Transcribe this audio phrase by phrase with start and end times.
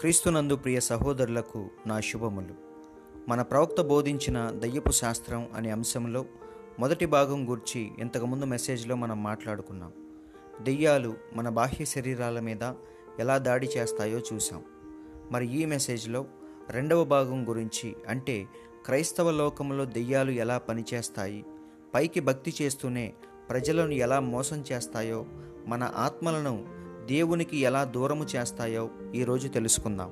[0.00, 2.54] క్రీస్తునందు ప్రియ సహోదరులకు నా శుభములు.
[3.28, 6.24] మన ప్రవక్త బోధించిన దయ్యపు శాస్త్రం అనే అంశంలో
[6.78, 9.92] మొదటి భాగం గురించి ఇంతకుముందు మెసేజ్లో మనం మాట్లాడుకున్నాం.
[10.62, 12.74] దెయ్యాలు మన బాహ్య శరీరాల మీద
[13.18, 14.62] ఎలా దాడి చేస్తాయో చూసాం
[15.32, 16.24] మరి ఈ మెసేజ్లో
[16.70, 18.46] రెండవ భాగం గురించి అంటే
[18.86, 21.44] క్రైస్తవ లోకంలో దెయ్యాలు ఎలా పనిచేస్తాయి
[21.94, 23.12] పైకి భక్తి చేస్తూనే
[23.50, 25.26] ప్రజలను ఎలా మోసం చేస్తాయో
[25.66, 26.79] మన ఆత్మలను
[27.10, 30.10] దేవునికి ఎలా దూరము చేస్తాయో ఈరోజు తెలుసుకుందాం.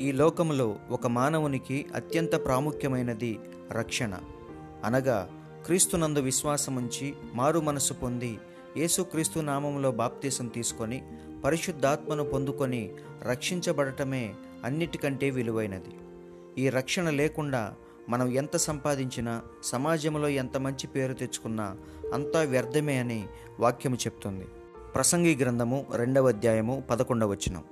[0.00, 3.38] ఈ లోకంలో ఒక మానవునికి అత్యంత ప్రాముఖ్యమైనది
[3.72, 4.18] రక్షణ.
[4.84, 5.30] అనగా
[5.66, 8.38] క్రీస్తునందు విశ్వాసముంచి మారు మనసు పొంది
[8.76, 11.02] యేసుక్రీస్తు నామంలో బాప్తీసం తీసుకొని
[11.44, 12.94] పరిశుద్ధాత్మను పొందుకొని
[13.28, 14.34] రక్షించబడటమే
[14.64, 15.94] అన్నిటికంటే విలువైనది.
[16.58, 17.74] ఈ రక్షణ లేకుండా
[18.08, 21.76] మనం ఎంత సంపాదించినా సమాజంలో ఎంత మంచి పేరు తెచ్చుకున్నా
[22.14, 23.26] అంతా వ్యర్థమే అని
[23.60, 24.46] వాక్యము చెప్తుంది.
[24.94, 27.64] ప్రసంగి గ్రంథము రెండవ అధ్యాయము పదకొండవ వచనం.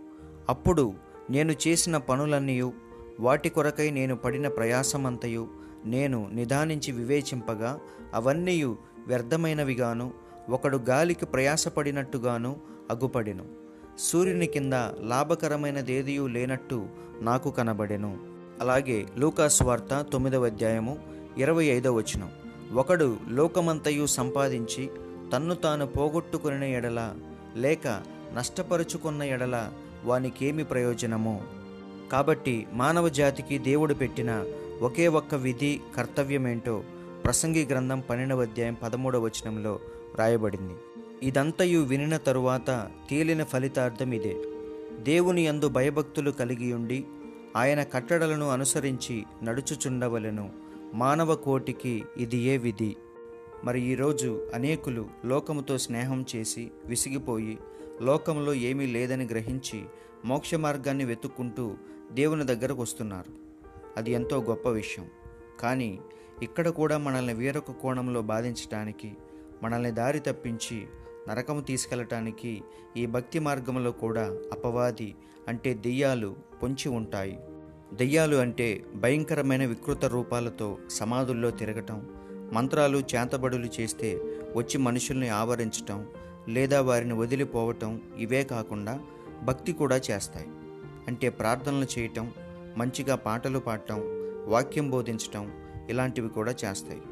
[0.48, 0.94] అప్పుడు
[1.30, 2.72] నేను చేసిన పనులన్నీ
[3.20, 5.48] వాటి కొరకై నేను పడిన ప్రయాసమంతయు
[5.84, 7.80] నేను నిదానించి వివేచింపగా
[8.14, 8.64] అవన్నీ
[9.06, 10.12] వ్యర్థమైనవిగాను
[10.50, 12.56] ఒకడు గాలికి ప్రయాసపడినట్టుగాను
[12.90, 13.44] అగుపడెను.
[13.98, 16.86] సూర్యుని కింద లాభకరమైనదేదియూ లేనట్టు
[17.20, 18.18] నాకు కనబడెను.
[18.60, 20.98] అలాగే లూకాస్ వార్త తొమ్మిదవ అధ్యాయము
[21.38, 22.30] ఇరవై ఐదవ వచనం.
[22.74, 24.90] ఒకడు లోకమంతయు సంపాదించి
[25.32, 27.14] తన్ను తాను పోగొట్టుకున్న ఎడల
[27.56, 28.02] లేక
[28.34, 29.72] నష్టపరుచుకున్న ఎడల
[30.04, 31.42] వానికేమి ప్రయోజనము?
[32.12, 34.44] కాబట్టి మానవ జాతికి దేవుడు పెట్టిన
[34.80, 36.84] ఒకే ఒక్క విధి కర్తవ్యమేంటో
[37.24, 39.80] ప్రసంగి గ్రంథం పన్నెండవ అధ్యాయం పదమూడవ వచనంలో
[40.18, 40.72] రాయబడింది.
[41.22, 44.36] ఇదంతయు వినిన తరువాత తేలిన ఫలితార్థం ఇదే.
[45.00, 47.04] దేవుని యందు భయభక్తులు కలిగి ఉండి
[47.56, 50.50] ఆయన కట్టడలను అనుసరించి నడుచుచుండవలెను.
[50.94, 52.96] మానవ కోటికి ఇది ఏ విధి?
[53.64, 57.58] మరి ఈరోజు అనేకులు లోకముతో స్నేహం చేసి విసిగిపోయి
[58.02, 59.84] లోకంలో ఏమీ లేదని గ్రహించి
[60.24, 61.74] మోక్ష మార్గాన్ని వెతుక్కుంటూ
[62.12, 63.32] దేవుని దగ్గరకు వస్తున్నారు.
[63.96, 65.06] అది ఎంతో గొప్ప విషయం.
[65.60, 65.98] కానీ
[66.42, 69.16] ఇక్కడ కూడా మనల్ని వేరొక కోణంలో బాధించటానికి
[69.62, 70.86] మనల్ని దారి తప్పించి
[71.28, 72.62] నరకము తీసుకెళ్ళటానికి
[72.96, 75.14] ఈ భక్తి మార్గంలో కూడా అపవాది
[75.48, 77.38] అంటే దెయ్యాలు పొంచి ఉంటాయి.
[77.94, 82.20] దెయ్యాలు అంటే భయంకరమైన వికృత రూపాలతో సమాధుల్లో తిరగటం
[82.52, 84.14] మంత్రాలు చేతబడులు చేస్తే
[84.56, 86.06] వచ్చి మనుషుల్ని ఆవరించటం
[86.48, 89.00] లేదా వారిని వదిలిపోవటం ఇవే కాకుండా
[89.42, 90.48] భక్తి కూడా చేస్తాయి.
[91.08, 92.32] అంటే ప్రార్థనలు చేయటం
[92.76, 94.00] మంచిగా పాటలు పాడటం
[94.46, 95.52] వాక్యం బోధించటం
[95.90, 97.02] ఇలాంటివి కూడా చేస్తాయి.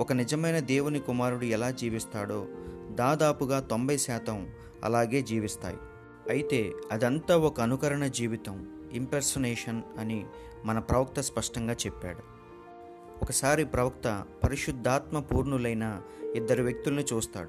[0.00, 2.46] ఒక నిజమైన దేవుని కుమారుడు ఎలా జీవిస్తాడో
[2.90, 4.48] దాదాపుగా తొంభై శాతం
[4.84, 5.76] అలాగే జీవిస్తాయి.
[6.30, 10.24] అయితే అదంతా ఒక అనుకరణ జీవితం ఇంపర్సనేషన్ అని
[10.64, 12.33] మన ప్రవక్త స్పష్టంగా చెప్పాడు.
[13.22, 16.00] ఒకసారి ప్రవక్త పరిశుద్ధాత్మ పూర్ణులైన
[16.36, 17.48] ఇద్దరు వ్యక్తుల్ని చూస్తాడు.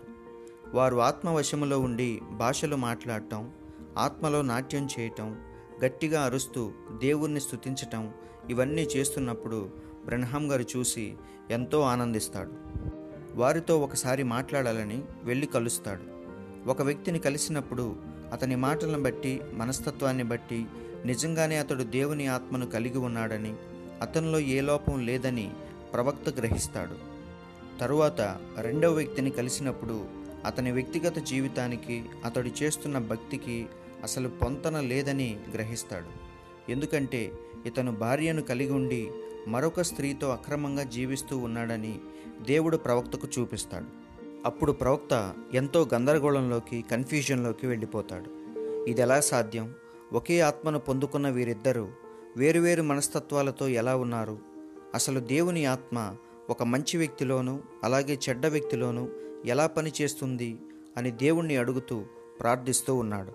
[0.75, 3.51] వారు ఆత్మవశములో ఉండి భాషలు మాట్లాడటం
[3.97, 5.37] ఆత్మలో నాట్యం చేయటం
[5.85, 6.71] గట్టిగా అరుస్తూ
[7.01, 8.13] దేవుణ్ణి స్తుతించటం
[8.49, 9.69] ఇవన్నీ చేస్తున్నప్పుడు
[10.05, 11.13] బ్రహ్మం గారు చూసి
[11.51, 12.51] ఎంతో ఆనందిస్తాడు.
[13.35, 16.15] వారితో ఒకసారి మాట్లాడాలని వెళ్ళి కలుస్తాడు.
[16.69, 17.95] ఒక వ్యక్తిని కలిసినప్పుడు
[18.33, 20.65] అతని మాటలను బట్టి మనస్తత్వాన్ని బట్టి
[21.05, 23.55] నిజంగానే అతడు దేవుని ఆత్మను కలిగి ఉన్నాడని
[24.05, 25.51] అతనిలో ఏ లోపం లేదని
[25.93, 26.95] ప్రవక్త గ్రహిస్తాడు.
[27.79, 30.05] తరువాత రెండవ వ్యక్తిని కలిసినప్పుడు
[30.45, 33.65] అతని వ్యక్తిగత జీవితానికి అతడు చేస్తున్న భక్తికి
[34.03, 36.11] అసలు పొంతన లేదని గ్రహిస్తాడు.
[36.71, 37.31] ఎందుకంటే
[37.65, 39.11] ఇతను భార్యను కలిగి ఉండి
[39.47, 41.99] మరొక స్త్రీతో అక్రమంగా జీవిస్తూ ఉన్నాడని
[42.41, 43.85] దేవుడు ప్రవక్తకు చూపిస్తాడు.
[44.45, 48.59] అప్పుడు ప్రవక్త ఎంతో గందరగోళంలోకి కన్ఫ్యూజన్లోకి వెళ్ళిపోతాడు.
[48.89, 49.73] ఇది ఎలా సాధ్యం?
[50.13, 51.87] ఒకే ఆత్మను పొందుకున్న వీరిద్దరూ
[52.37, 54.37] వేరువేరు మనస్తత్వాలతో ఎలా ఉన్నారు?
[54.93, 56.15] అసలు దేవుని ఆత్మ
[56.49, 59.09] ఒక మంచి వ్యక్తిలోనూ అలాగే చెడ్డ వ్యక్తిలోనూ
[59.45, 60.57] ఎలా పనిచేస్తుంది
[60.97, 62.05] అని దేవుణ్ణి అడుగుతూ
[62.39, 63.31] ప్రార్థిస్తూ ఉన్నాడు.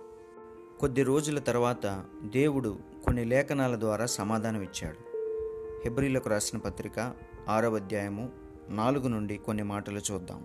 [0.81, 5.11] కొద్ది రోజుల తర్వాత దేవుడు కొన్ని లేఖనాల ద్వారా సమాధానం ఇచ్చాడు
[5.85, 7.13] హెబ్రిలకు రాసిన పత్రిక
[7.49, 8.29] ఆరవ అధ్యాయము
[8.69, 10.45] నాలుగు నుండి కొన్ని మాటలు చూద్దాం.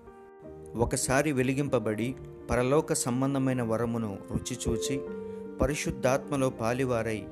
[0.76, 2.16] ఒకసారి వెలిగింపబడి
[2.50, 5.02] పరలోక సంబంధమైన వరమును రుచి చూచి
[5.58, 7.26] పరిశుద్ధాత్మలో పాలివారై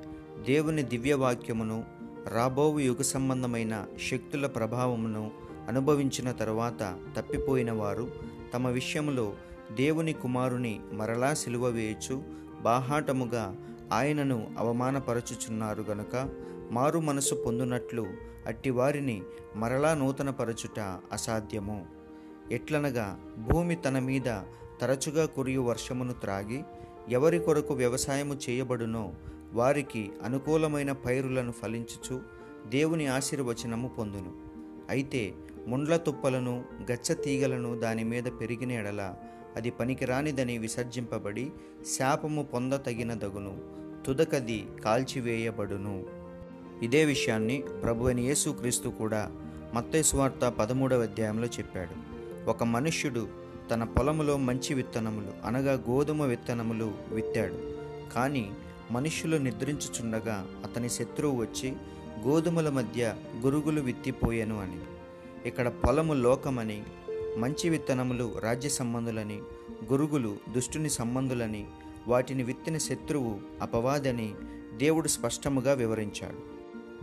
[0.46, 1.84] దేవుని దివ్యవాక్యమును
[2.28, 5.32] రాబోవు యుగ సంబంధమైన శక్తుల ప్రభావమును
[5.68, 8.12] అనుభవించిన తరువాత తప్పిపోయిన వారు
[8.54, 9.34] తమ విషయంలో
[9.72, 12.24] దేవుని కుమారుని మరలా సిలువ వేయచ్చు
[12.62, 13.56] బాహాటముగా
[13.92, 16.30] ఆయనను అవమానపరచుచున్నారు గనుక
[16.72, 18.08] మారు మనసు పొందునట్లు
[18.48, 19.22] అట్టివారిని
[19.56, 20.80] మరలా నూతనపరచుట
[21.12, 21.86] అసాధ్యము.
[22.52, 24.40] ఎట్లనగా భూమి తన మీద
[24.82, 26.64] తరచుగా కురియు వర్షమును త్రాగి
[27.10, 29.14] ఎవరి కొరకు వ్యవసాయము చేయబడునో
[29.54, 32.22] వారికి అనుకూలమైన పైరులను ఫలించుచు
[32.70, 34.32] దేవుని ఆశీర్వచనము పొందును.
[34.90, 35.34] అయితే
[35.68, 39.16] ముండ్ల తుప్పలను గచ్చ తీగలను దాని మీద పెరిగిన ఎడల
[39.56, 41.52] అది పనికిరానిదని విసర్జింపబడి
[41.98, 43.58] శాపము పొందతగినదగును
[44.06, 46.04] తుదకది కాల్చివేయబడును.
[46.84, 49.32] ఇదే విషయాన్ని ప్రభు అయిన యేసుక్రీస్తు కూడా
[49.74, 50.04] మత్తయి
[50.50, 52.14] పదమూడవ అధ్యాయంలో చెప్పాడు.
[52.50, 53.28] ఒక మనుష్యుడు
[53.72, 57.60] తన పొలములో మంచి విత్తనములు అనగా గోధుమ విత్తనములు విత్తాడు.
[58.16, 58.52] కానీ
[58.92, 61.74] మనుష్యులు నిద్రించుచుండగా అతని శత్రువు వచ్చి
[62.28, 64.80] గోధుమల మధ్య గురుగులు విత్తిపోయాను అని.
[65.46, 66.84] ఇక్కడ పొలము లోకమని
[67.38, 69.40] మంచి విత్తనములు రాజ్య సంబంధులని
[69.92, 71.66] గురుగులు దుష్టుని సంబంధులని
[72.08, 74.34] వాటిని విత్తిన శత్రువు అపవాదని
[74.78, 76.54] దేవుడు స్పష్టముగా వివరించాడు.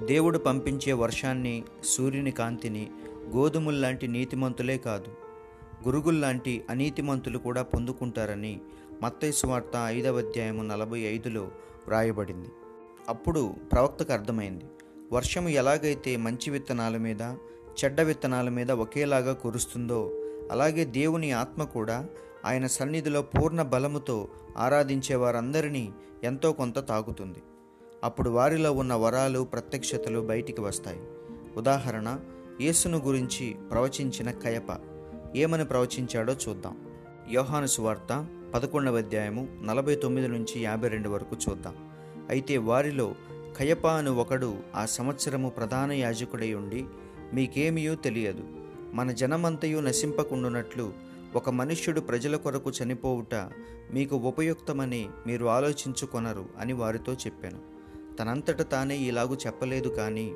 [0.07, 2.91] దేవుడు పంపించే వర్షాన్ని సూర్యుని కాంతిని
[3.37, 5.09] గోధుమల్లాంటి నీతిమంతులే కాదు
[5.85, 8.61] గురుగుల్లాంటి అనీతిమంతులు కూడా పొందుకుంటారని
[9.03, 11.49] మత్తైసు వార్త ఐదవ అధ్యాయము నలభై ఐదులో
[11.87, 12.49] వ్రాయబడింది.
[13.09, 14.65] అప్పుడు ప్రవక్తకు అర్థమైంది
[15.13, 17.21] వర్షము ఎలాగైతే మంచి విత్తనాల మీద
[17.85, 20.11] చెడ్డ విత్తనాల మీద ఒకేలాగా కురుస్తుందో
[20.51, 22.07] అలాగే దేవుని ఆత్మ కూడా
[22.45, 25.93] ఆయన సన్నిధిలో పూర్ణ బలముతో ఆరాధించే వారందరినీ
[26.25, 27.43] ఎంతో కొంత తాకుతుంది.
[28.05, 31.01] అప్పుడు వారిలో ఉన్న వరాలు ప్రత్యక్షతలు బయటికి వస్తాయి.
[31.57, 32.19] ఉదాహరణ
[32.61, 34.81] యేసును గురించి ప్రవచించిన కయప
[35.37, 36.77] ఏమని ప్రవచించాడో చూద్దాం.
[37.31, 41.75] యోహాను సువార్త పదకొండవ అధ్యాయము నలభై తొమ్మిది నుంచి యాభై రెండు వరకు చూద్దాం.
[42.31, 43.15] అయితే వారిలో
[43.57, 46.85] కయప అను ఒకడు ఆ సంవత్సరము ప్రధాన యాజకుడై ఉండి
[47.35, 48.45] మీకేమియో తెలియదు.
[48.93, 50.93] మన జనమంతయు నశింపకుండునట్లు
[51.35, 53.35] ఒక మనుష్యుడు ప్రజల కొరకు చనిపోవుట
[53.93, 57.59] మీకు ఉపయుక్తమని మీరు ఆలోచించుకొనరు అని వారితో చెప్పాను.
[58.17, 60.33] తనంతట తానే ఇలాగు చెప్పలేదు కానీ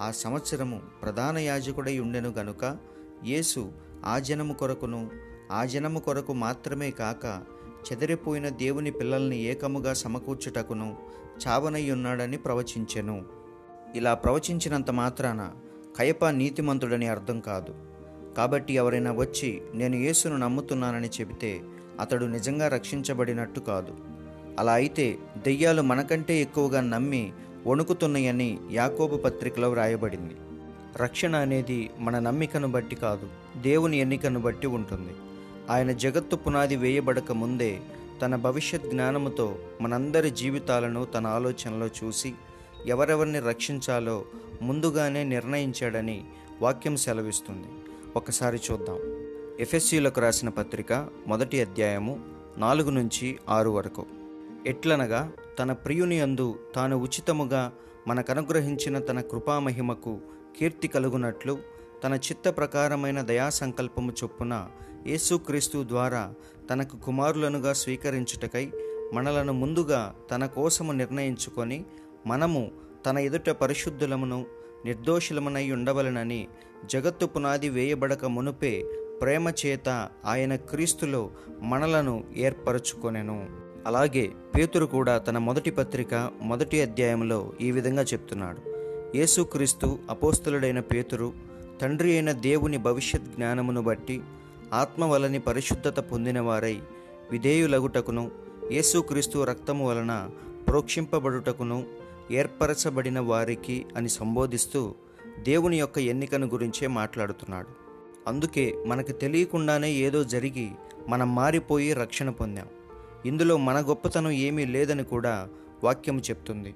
[0.00, 2.76] ఆ సంవత్సరము ప్రధాన యాజకుడై ఉండెను గనుక
[3.24, 3.72] యేసు
[4.04, 5.10] ఆ జనము కొరకును
[5.52, 10.96] ఆ జనము కొరకు మాత్రమే కాక చెదిరిపోయిన దేవుని పిల్లల్ని ఏకముగా సమకూర్చుటకును
[11.46, 13.24] చావనయ్యున్నాడని ప్రవచించెను.
[13.94, 15.50] ఇలా ప్రవచించినంత మాత్రాన
[15.98, 17.74] కయప నీతిమంతుడని అర్థం కాదు.
[18.36, 21.60] కాబట్టి ఎవరైనా వచ్చి నేను యేసును నమ్ముతున్నానని చెబితే
[22.00, 23.94] అతడు నిజంగా రక్షించబడినట్టు కాదు.
[24.58, 27.32] అలా అయితే దెయ్యాలు మనకంటే ఎక్కువగా నమ్మి
[27.66, 30.36] వణుకుతున్నాయని యాకోబు పత్రికలో వ్రాయబడింది.
[30.96, 33.28] రక్షణ అనేది మన నమ్మికను బట్టి కాదు
[33.62, 35.27] దేవుని ఎన్నికను బట్టి ఉంటుంది.
[35.68, 37.80] ఆయన జగత్తు పునాది వేయబడక ముందే
[38.22, 42.34] తన భవిష్యత్ జ్ఞానముతో మనందరి జీవితాలను తన ఆలోచనలో చూసి
[42.86, 44.24] ఎవరెవరిని రక్షించాలో
[44.62, 46.24] ముందుగానే నిర్ణయించాడని
[46.62, 47.68] వాక్యం సెలవిస్తుంది.
[48.16, 48.98] ఒకసారి చూద్దాం.
[49.60, 52.20] ఎఫ్ఎస్సీలకు రాసిన పత్రిక మొదటి అధ్యాయము
[52.58, 54.06] నాలుగు నుంచి ఆరు వరకు.
[54.66, 57.72] ఎట్లనగా తన ప్రియుని అందు తాను ఉచితముగా
[58.06, 60.18] మనకనుగ్రహించిన తన కృపామహిమకు
[60.58, 61.58] కీర్తి కలుగునట్లు
[62.04, 64.68] తన చిత్త ప్రకారమైన దయా సంకల్పము చొప్పున
[65.06, 66.32] యేసుక్రీస్తు ద్వారా
[66.70, 68.72] తనకు కుమారులనుగా స్వీకరించుటకై
[69.12, 71.84] మనలను ముందుగా తన కోసము నిర్ణయించుకొని
[72.26, 72.70] మనము
[73.06, 74.46] తన ఎదుట పరిశుద్ధులమును
[74.84, 76.48] నిర్దోషులమునై ఉండవలనని
[76.92, 78.84] జగత్తు పునాది వేయబడక మునుపే
[79.22, 81.30] ప్రేమ చేత ఆయన క్రీస్తులో
[81.60, 83.46] మనలను ఏర్పరచుకొనెను.
[83.86, 88.60] అలాగే పేతురు కూడా తన మొదటి పత్రిక మొదటి అధ్యాయంలో ఈ విధంగా చెప్తున్నాడు.
[89.16, 91.32] యేసుక్రీస్తు అపోస్తులుడైన పేతురు
[91.82, 94.20] తండ్రి అయిన దేవుని భవిష్యత్ జ్ఞానమును బట్టి
[94.72, 96.80] ఆత్మ వలని పరిశుద్ధత పొందినవారై
[97.30, 98.30] విధేయులగుటకును
[98.72, 100.30] యేసుక్రీస్తు రక్తము వలన
[100.68, 101.84] ప్రోక్షింపబడుటకును
[102.30, 104.94] ఏర్పరచబడిన వారికి అని సంబోధిస్తూ
[105.38, 107.68] దేవుని యొక్క ఎన్నికను గురించే మాట్లాడుతున్నాడు.
[108.28, 110.70] అందుకే మనకు తెలియకుండానే ఏదో జరిగి
[111.08, 112.66] మనం మారిపోయి రక్షణ పొందాం.
[113.26, 115.48] ఇందులో మన గొప్పతనం ఏమీ లేదని కూడా
[115.84, 116.74] వాక్యము చెప్తుంది.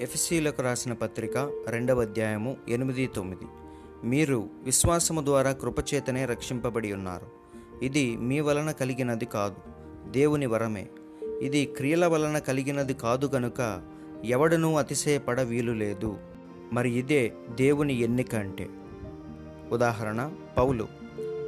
[0.00, 3.44] ఎఫ్సీలకు రాసిన పత్రిక రెండవ అధ్యాయము ఎనిమిది తొమ్మిది.
[4.04, 7.37] మీరు విశ్వాసము ద్వారా కృపచేతనే రక్షింపబడి ఉన్నారు.
[7.82, 9.54] ఇది మీ వలన కలిగినది కాదు
[10.10, 10.86] దేవుని వరమే.
[11.42, 13.82] ఇది క్రియల వలన కలిగినది కాదు గనుక
[14.24, 16.16] ఎవడనూ అతిశయపడ వీలు లేదు.
[16.72, 18.68] మరి ఇదే దేవుని ఎన్నిక అంటే.
[19.72, 20.88] ఉదాహరణ పౌలు.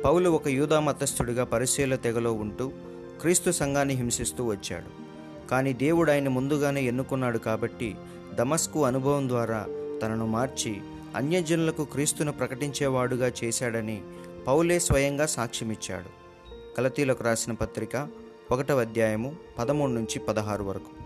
[0.05, 2.73] పౌలు ఒక యూదా మతస్థుడిగా పరిశీల తెగలో ఉంటూ
[3.21, 5.11] క్రీస్తు సంఘాన్ని హింసిస్తూ వచ్చాడు.
[5.49, 7.97] కానీ దేవుడు ఆయన ముందుగానే ఎన్నుకున్నాడు కాబట్టి
[8.35, 9.67] దమస్కు అనుభవం ద్వారా
[10.03, 10.81] తనను మార్చి
[11.17, 14.01] అన్యజనులకు క్రీస్తును ప్రకటించేవాడుగా చేశాడని
[14.47, 16.20] పౌలే స్వయంగా సాక్ష్యమిచ్చాడు.
[16.77, 18.09] కలతీలకు రాసిన పత్రిక
[18.51, 21.03] ఒకటవ అధ్యాయము పదమూడు నుంచి పదహారు వరకు.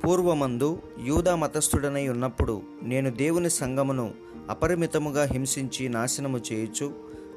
[0.00, 4.14] పూర్వమందు యూదా మతస్థుడనై ఉన్నప్పుడు నేను దేవుని సంగమును
[4.50, 6.92] అపరిమితముగా హింసించి నాశనము చేయుచు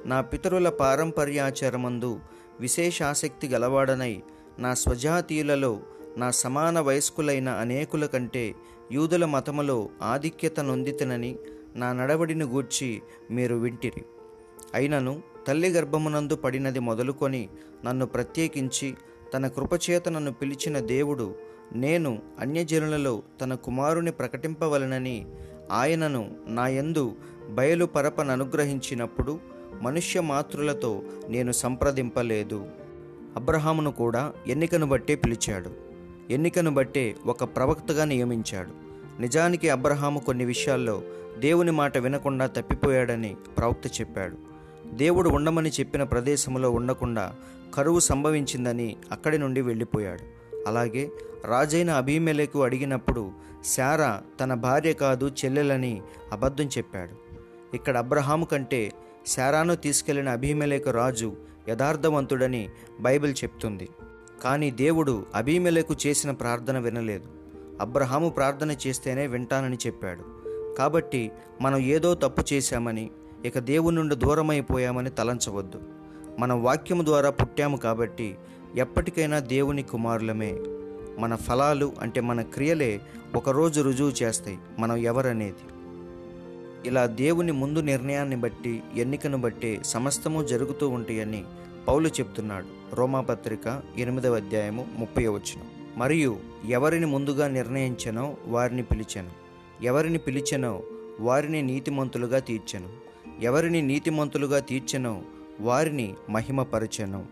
[0.06, 2.20] నా పితరుల పారంపర్యాచారమందు
[2.60, 4.22] విశేష ఆసక్తి గలవాడనై
[4.60, 5.80] నా స్వజాతీయులలో
[6.18, 8.56] నా సమాన వయస్కులైన అనేకుల కంటే
[8.92, 11.36] యూదుల మతములో ఆధిక్యత నొందితనని
[11.76, 14.06] నా నడవడిని గూర్చి మీరు వింటిరి.
[14.74, 17.50] అయినను తల్లి గర్భమునందు పడినది మొదలుకొని
[17.86, 18.96] నన్ను ప్రత్యేకించి
[19.34, 21.36] తన కృపచేత నన్ను పిలిచిన దేవుడు
[21.74, 25.26] నేను అన్యజనులలో తన కుమారుని ప్రకటింపవలనని
[25.72, 27.16] ఆయనను నా యందు
[27.50, 29.40] బయలుపరపననుగ్రహించినప్పుడు
[29.82, 32.66] మనుష్య మాతృలతో నేను సంప్రదింపలేదు.
[33.36, 35.72] అబ్రహామును కూడా ఎన్నికను బట్టే పిలిచాడు.
[36.30, 38.72] ఎన్నికను బట్టే ఒక ప్రవక్తగా నియమించాడు.
[39.22, 41.02] నిజానికి అబ్రహాము కొన్ని విషయాల్లో
[41.40, 44.51] దేవుని మాట వినకుండా తప్పిపోయాడని ప్రవక్త చెప్పాడు.
[44.94, 47.36] దేవుడు ఉండమని చెప్పిన ప్రదేశంలో ఉండకుండా
[47.74, 50.42] కరువు సంభవించిందని అక్కడి నుండి వెళ్ళిపోయాడు.
[50.68, 51.10] అలాగే
[51.46, 53.32] రాజైన అభిమేలకు అడిగినప్పుడు
[53.66, 57.12] శారా తన భార్య కాదు చెల్లెలని అబద్ధం చెప్పాడు.
[57.76, 58.92] ఇక్కడ అబ్రహాము కంటే
[59.28, 61.36] శారాను తీసుకెళ్ళిన అభిమేలకు రాజు
[61.70, 62.70] యథార్థవంతుడని
[63.00, 63.90] బైబిల్ చెప్తుంది.
[64.44, 67.26] కానీ దేవుడు అభిమేలకు చేసిన ప్రార్థన వినలేదు.
[67.82, 70.42] అబ్రహాము ప్రార్థన చేస్తేనే వింటానని చెప్పాడు.
[70.76, 71.32] కాబట్టి
[71.62, 73.12] మనం ఏదో తప్పు చేశామని
[73.46, 75.82] ఇక దేవుని నుండి దూరమైపోయామని తలంచవద్దు.
[76.40, 78.36] మనం వాక్యము ద్వారా పుట్టాము కాబట్టి
[78.76, 80.60] ఎప్పటికైనా దేవుని కుమారులమే.
[81.20, 83.02] మన ఫలాలు అంటే మన క్రియలే
[83.36, 85.72] ఒకరోజు రుజువు చేస్తాయి మనం ఎవరనేది.
[86.88, 91.44] ఇలా దేవుని ముందు నిర్ణయాన్ని బట్టి ఎన్నికను బట్టి సమస్తము జరుగుతూ ఉంటాయని
[91.88, 92.96] పౌలు చెప్తున్నాడు.
[92.96, 95.62] రోమాపత్రిక ఎనిమిదవ అధ్యాయము ముప్పై వచ్చిన
[95.98, 96.38] మరియు
[96.70, 99.30] ఎవరిని ముందుగా నిర్ణయించనో వారిని పిలిచెను.
[99.84, 100.82] ఎవరిని పిలిచెనో
[101.20, 103.11] వారిని నీతిమంతులుగా తీర్చెను.
[103.42, 105.22] ఎవరిని నీతిమంతులుగా తీర్చెనో
[105.60, 107.26] వారిని మహిమపరచెను.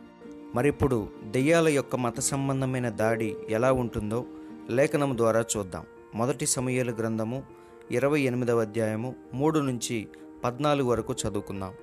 [0.55, 4.25] మరిప్పుడు దెయ్యాల యొక్క మత సంబంధమైన దాడి ఎలా ఉంటుందో
[4.69, 5.85] లేఖనం ద్వారా చూద్దాం.
[6.15, 7.43] మొదటి సమయాల గ్రంథము
[7.91, 10.07] ఇరవై ఎనిమిదవ అధ్యాయము మూడు నుంచి
[10.43, 11.73] పద్నాలుగు వరకు చదువుకుందాం.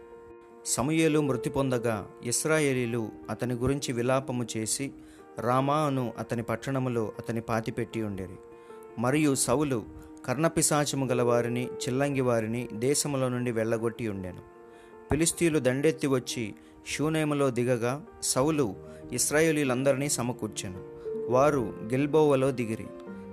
[0.66, 4.90] సమయలు మృతి పొందగా ఇస్రాయేలీలు అతని గురించి విలాపము చేసి
[5.40, 8.38] రామా అను అతని పట్టణములో అతని పాతిపెట్టి ఉండేది
[8.98, 9.84] మరియు సౌలు
[10.26, 14.38] కర్ణపిశాచము గలవారిని చిల్లంగివారిని చిల్లంగి వారిని దేశములో నుండి వెళ్ళగొట్టి ఉండెను.
[15.12, 16.54] పిలిస్తీలు దండెత్తి వచ్చి
[16.86, 18.74] షూనేములో దిగగా సౌలు
[19.12, 20.84] ఇస్రాయేలీలందరినీ సమకూర్చెను.
[21.30, 22.86] వారు గిల్బోవలో దిగిరి.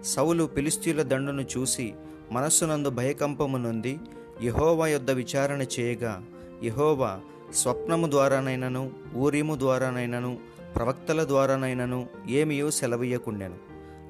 [0.04, 1.94] సౌలు ఫిలిస్తీన్ల దండును చూసి
[2.32, 4.00] మనస్సునందు భయకంపము నొంది
[4.44, 6.24] యహోవా యొద్ద విచారణ చేయగా
[6.64, 7.20] యహోవా
[7.54, 10.38] స్వప్నము ద్వారానైనను ఊరీము ద్వారానైనను
[10.76, 13.56] ప్రవక్తల ద్వారానైనను ఏమియో సెలవీయకుండెను.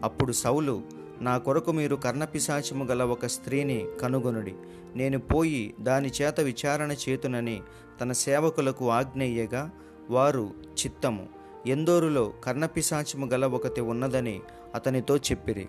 [0.03, 4.55] అప్పుడు సౌలు నా కొరకు మీరు కర్ణపిశాచము గల ఒక స్త్రీని కనుగొనుడి.
[4.95, 7.61] నేను పోయి దాని చేత విచారణ చేతునని
[8.01, 9.71] తన సేవకులకు ఆజ్ఞయ్యగా
[10.09, 11.27] వారు చిత్తము.
[11.67, 14.41] ఎందోరులో కర్ణపిశాచము గల ఒకటి ఉన్నదని
[14.75, 15.67] అతనితో చెప్పిరి.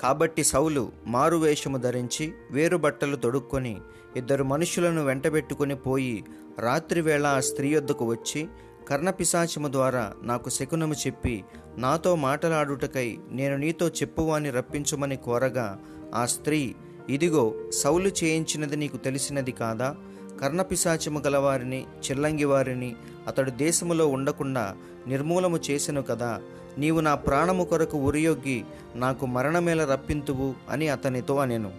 [0.00, 3.80] కాబట్టి సౌలు మారువేషము ధరించి వేరు బట్టలు తొడుక్కొని
[4.16, 6.24] ఇద్దరు మనుషులను వెంటబెట్టుకుని పోయి
[6.58, 8.46] రాత్రివేళ ఆ స్త్రీ వద్దకు వచ్చి
[8.88, 11.44] కర్ణపిశాచము ద్వారా నాకు శకునము చెప్పి
[11.78, 15.78] నాతో మాటలాడుటకై నేను నీతో చెప్పువాని రప్పించుమని కోరగా
[16.14, 16.74] ఆ స్త్రీ
[17.08, 19.96] ఇదిగో సౌలు చేయించినది నీకు తెలిసినది కాదా?
[20.40, 26.40] కర్ణపిశాచము గలవారిని చిల్లంగి వారిని అతడు దేశములో ఉండకుండా నిర్మూలము చేసెను కదా?
[26.78, 28.64] నీవు నా ప్రాణము కొరకు ఉరియొగ్గి
[28.94, 31.72] నాకు మరణమేల రప్పింతువు అని అతనితో అనెను.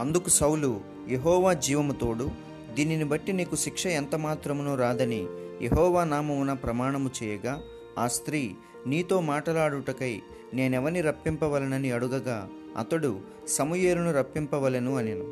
[0.00, 2.30] అందుకు సౌలు యహోవా జీవము తోడు
[2.74, 5.26] దీనిని బట్టి నీకు శిక్ష ఎంత మాత్రమును రాదని
[5.62, 7.60] యహోవా నామమున ప్రమాణము చేయగా
[7.98, 8.42] ఆ స్త్రీ
[8.86, 10.14] నీతో మాటలాడుటకై
[10.54, 15.26] నేనెవని రప్పింపవలనని అడుగగా అతడు సమూయేలును రప్పింపవలెను అనెను.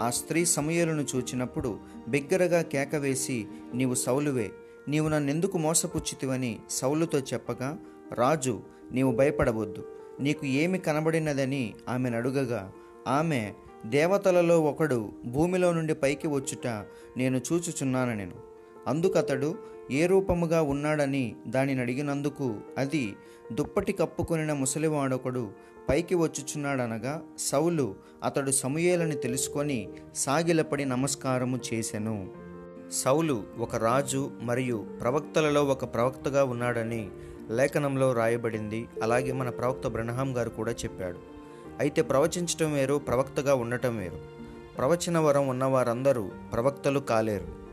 [0.00, 1.70] ఆ స్త్రీ సమూయేలును చూచినప్పుడు
[2.08, 4.48] బిగ్గరగా కేకవేసి నీవు సౌలువే
[4.88, 7.78] నీవు నన్నెందుకు మోసపుచ్చితివని సౌలుతో చెప్పగా
[8.14, 8.54] రాజు
[8.92, 9.82] నీవు భయపడవద్దు
[10.20, 12.62] నీకు ఏమి కనబడినదని ఆమెను అడుగగా
[13.08, 13.42] ఆమె
[13.86, 16.66] దేవతలలో ఒకడు భూమిలో నుండి పైకి వచ్చుట
[17.16, 18.49] నేను చూచుచున్నాను నేను
[18.90, 19.54] అందుకతడు
[19.90, 23.16] ఏ రూపముగా ఉన్నాడని దానిని అడిగినందుకు అది
[23.52, 25.48] దుప్పటి కప్పుకొనిన ముసలివాడొకడు
[25.88, 27.94] పైకి వచ్చుచున్నాడనగా సౌలు
[28.24, 32.28] అతడు సమూయేలని తెలుసుకొని సాగిలపడి నమస్కారము చేసెను.
[32.92, 37.08] సౌలు ఒక రాజు మరియు ప్రవక్తలలో ఒక ప్రవక్తగా ఉన్నాడని
[37.50, 38.88] లేఖనంలో రాయబడింది.
[39.02, 41.18] అలాగే మన ప్రవక్త బ్రహ్నాం గారు కూడా చెప్పాడు.
[41.78, 44.18] అయితే ప్రవచించటం వేరు ప్రవక్తగా ఉండటం వేరు.
[44.78, 47.69] ప్రవచన వరం ఉన్నవారందరూ ప్రవక్తలు కాలేరు.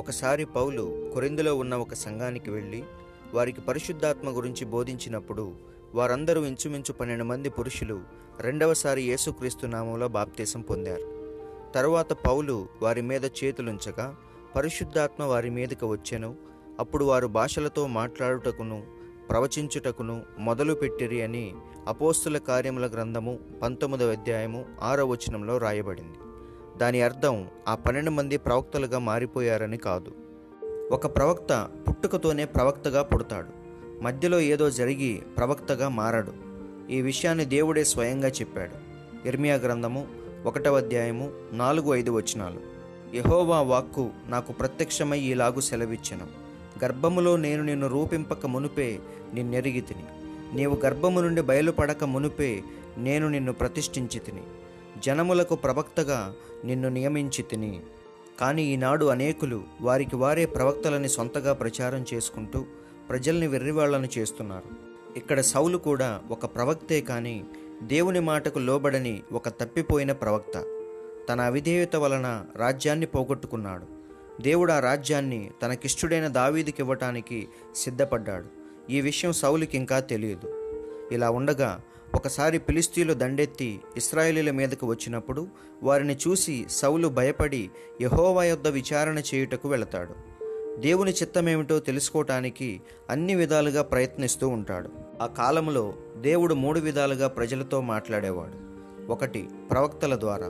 [0.00, 2.84] ఒకసారి పౌలు కొరిందులో ఉన్న ఒక సంఘానికి వెళ్ళి
[3.34, 5.44] వారికి పరిశుద్ధాత్మ గురించి బోధించినప్పుడు
[5.94, 8.00] వారందరూ ఇంచుమించు పన్నెండు మంది పురుషులు
[8.40, 11.06] రెండవసారి యేసుక్రీస్తు నామంలో బాప్తీసం పొందారు.
[11.74, 14.06] తరువాత పౌలు వారి మీద చేతులుంచగా
[14.56, 16.34] పరిశుద్ధాత్మ వారి మీదకి వచ్చెను
[16.78, 18.82] అప్పుడు వారు భాషలతో మాట్లాడుటకును
[19.28, 21.46] ప్రవచించుటకును మొదలు పెట్టిరి అని
[21.86, 26.18] అపోస్తుల కార్యముల గ్రంథము పంతొమ్మిదవ అధ్యాయము ఆరో వచనంలో రాయబడింది.
[26.78, 30.12] దాని అర్థం ఆ పన్నెండు మంది ప్రవక్తలుగా మారిపోయారని కాదు.
[30.92, 33.48] ఒక ప్రవక్త పుట్టుకతోనే ప్రవక్తగా పుడతాడు.
[34.02, 36.32] మధ్యలో ఏదో జరిగి ప్రవక్తగా మారడు.
[36.90, 38.90] ఈ విషయాన్ని దేవుడే స్వయంగా చెప్పాడు.
[39.28, 40.06] ఇర్మియా గ్రంథము
[40.44, 42.60] ఒకటవ అధ్యాయము నాలుగు ఐదు వచనాలు.
[43.16, 46.26] యహోవా వాక్కు నాకు ప్రత్యక్షమై ఈలాగు సెలవిచ్చెను.
[46.84, 48.98] గర్భములో నేను నిన్ను రూపింపక మునుపే
[49.34, 50.04] నిన్నెరిగి తిని.
[50.56, 52.62] నీవు గర్భము నుండి బయలుపడక మునుపే
[52.98, 54.42] నేను నిన్ను ప్రతిష్ఠించి తిని.
[54.98, 57.80] జనములకు ప్రవక్తగా నిన్ను నియమించి తిని.
[58.40, 62.64] కానీ ఈనాడు అనేకులు వారికి వారే ప్రవక్తలని సొంతగా ప్రచారం చేసుకుంటూ
[63.08, 64.90] ప్రజల్ని వెర్రివాళ్ళను చేస్తున్నారు.
[65.16, 67.44] ఇక్కడ సౌలు కూడా ఒక ప్రవక్తే కానీ
[67.82, 70.64] దేవుని మాటకు లోబడని ఒక తప్పిపోయిన ప్రవక్త.
[71.28, 74.00] తన అవిధేయత వలన రాజ్యాన్ని పోగొట్టుకున్నాడు.
[74.42, 78.44] దేవుడు ఆ రాజ్యాన్ని తనకిష్టుడైన దావీదికి ఇవ్వటానికి సిద్ధపడ్డాడు.
[78.92, 80.56] ఈ విషయం సౌలుకి ఇంకా తెలియదు.
[81.12, 81.80] ఇలా ఉండగా
[82.14, 85.46] ఒకసారి ఫిలిస్తీన్లు దండెత్తి ఇస్రాయేలీల మీదకు వచ్చినప్పుడు
[85.82, 87.70] వారిని చూసి సౌలు భయపడి
[88.02, 90.14] యహోవా యొద్ద విచారణ చేయుటకు వెళతాడు.
[90.80, 94.88] దేవుని చిత్తమేమిటో తెలుసుకోవటానికి అన్ని విధాలుగా ప్రయత్నిస్తూ ఉంటాడు.
[95.22, 98.70] ఆ కాలంలో దేవుడు మూడు విధాలుగా ప్రజలతో మాట్లాడేవాడు.
[99.12, 100.48] ఒకటి ప్రవక్తల ద్వారా.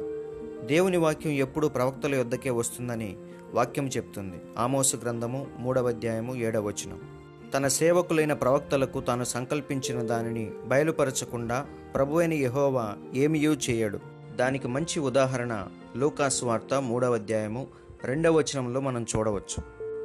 [0.67, 3.17] దేవుని వాక్యం ఎప్పుడూ ప్రవక్తల యొద్దకే వస్తుందని
[3.55, 4.37] వాక్యం చెప్తుంది.
[4.59, 7.20] ఆమోసు గ్రంథము మూడవ అధ్యాయము ఏడవ వచనం.
[7.54, 13.99] తన సేవకులైన ప్రవక్తలకు తాను సంకల్పించిన దానిని బయలుపరచకుండా ప్రభువైన యహోవా ఏమియూ చేయడు.
[14.37, 15.66] దానికి మంచి ఉదాహరణ
[15.97, 17.66] లూకాసు వార్త మూడవ అధ్యాయము
[18.04, 19.62] రెండవ వచనంలో మనం చూడవచ్చు.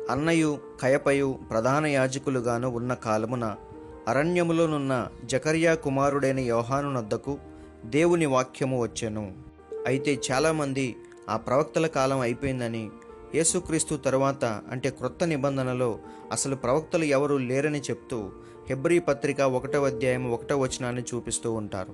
[0.09, 3.55] అన్నయు కయపయు ప్రధాన యాజకులుగాను ఉన్న కాలమున
[4.07, 7.37] అరణ్యములోనున్న జకర్యా కుమారుడైన యోహాను నద్దకు
[7.85, 9.33] దేవుని వాక్యము వచ్చెను.
[9.87, 10.95] అయితే చాలామంది
[11.29, 12.89] ఆ ప్రవక్తల కాలం అయిపోయిందని
[13.35, 15.99] యేసుక్రీస్తు తరువాత అంటే క్రొత్త నిబంధనలో
[16.31, 18.29] అసలు ప్రవక్తలు ఎవరూ లేరని చెప్తూ
[18.69, 21.93] హెబ్రీ పత్రిక ఒకటవ అధ్యాయం ఒకటవ వచనాన్ని చూపిస్తూ ఉంటారు.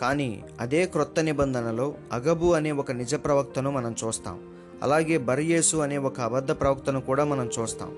[0.00, 4.40] కానీ అదే క్రొత్త నిబంధనలో అగబు అనే ఒక నిజ ప్రవక్తను మనం చూస్తాం.
[4.82, 7.96] అలాగే బరియేసు అనే ఒక అబద్ధ ప్రవక్తను కూడా మనం చూస్తాం.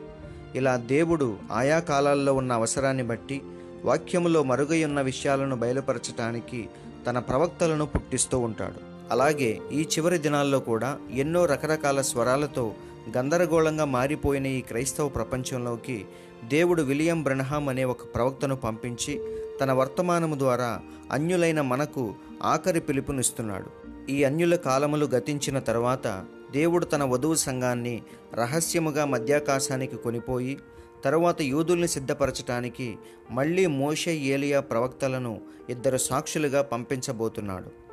[0.55, 3.43] ఇలా దేవుడు ఆయా కాలాల్లో ఉన్న అవసరాన్ని బట్టి
[3.85, 6.69] వాక్యములో మరుగై ఉన్న విషయాలను బయలుపరచటానికి
[7.07, 8.90] తన ప్రవక్తలను పుట్టిస్తూ ఉంటాడు.
[9.11, 12.75] అలాగే ఈ చివరి దినాల్లో కూడా ఎన్నో రకరకాల స్వరాలతో
[13.17, 16.05] గందరగోళంగా మారిపోయిన ఈ క్రైస్తవ ప్రపంచంలోకి
[16.45, 19.21] దేవుడు విలియం బ్రనహాం అనే ఒక ప్రవక్తను పంపించి
[19.61, 23.71] తన వర్తమానము ద్వారా అన్యులైన మనకు ఆఖరి పిలుపునిస్తున్నాడు.
[24.11, 28.03] ఈ అన్యుల కాలములు గతించిన తర్వాత దేవుడు తన వధువు సంఘాన్ని
[28.35, 30.59] రహస్యముగా మధ్యాకాశానికి కొనిపోయి
[31.05, 32.97] తరువాత యూదుల్ని సిద్ధపరచటానికి
[33.31, 35.41] మళ్ళీ మోషే ఏలియా ప్రవక్తలను
[35.71, 37.90] ఇద్దరు సాక్షులుగా పంపించబోతున్నాడు.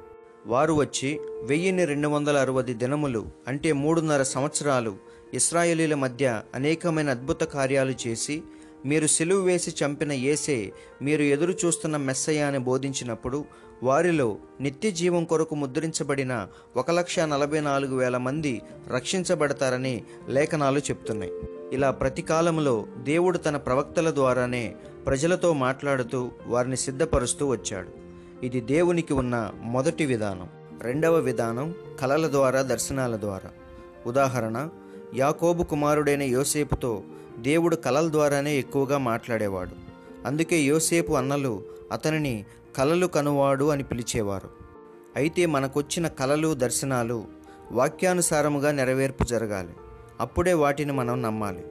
[0.48, 4.96] వారు వచ్చి వెయ్యిన్ని రెండు వందల అరవై దినములు అంటే మూడున్నర సంవత్సరాలు
[5.34, 8.42] ఇస్రాయేలీల మధ్య అనేకమైన అద్భుత కార్యాలు చేసి
[8.86, 13.46] మీరు సిలువు వేసి చంపిన ఏసే మీరు ఎదురు చూస్తున్న మెస్సయ్య అని బోధించినప్పుడు
[13.84, 18.62] వారిలో నిత్య జీవం కొరకు ముద్రించబడిన ఒక లక్ష నలభై నాలుగు వేల మంది
[18.94, 21.32] రక్షించబడతారని లేఖనాలు చెప్తున్నాయి.
[21.74, 28.07] ఇలా ప్రతి కాలంలో దేవుడు తన ప్రవక్తల ద్వారానే ప్రజలతో మాట్లాడుతూ వారిని సిద్ధపరుస్తూ వచ్చాడు.
[28.44, 30.50] ఇది దేవునికి ఉన్న మొదటి విధానం.
[30.82, 33.50] రెండవ విధానం కళల ద్వారా దర్శనాల ద్వారా.
[34.06, 34.70] ఉదాహరణ
[35.16, 37.04] యాకోబు కుమారుడైన యోసేపుతో
[37.40, 39.72] దేవుడు కళల ద్వారానే ఎక్కువగా మాట్లాడేవాడు.
[40.28, 42.46] అందుకే యోసేపు అన్నలు అతనిని
[42.78, 44.50] కలలు కనువాడు అని పిలిచేవారు.
[45.16, 47.26] అయితే మనకొచ్చిన కలలు దర్శనాలు
[47.72, 49.74] వాక్యానుసారముగా నెరవేర్పు జరగాలి.
[50.20, 51.64] అప్పుడే వాటిని మనం నమ్మాలి.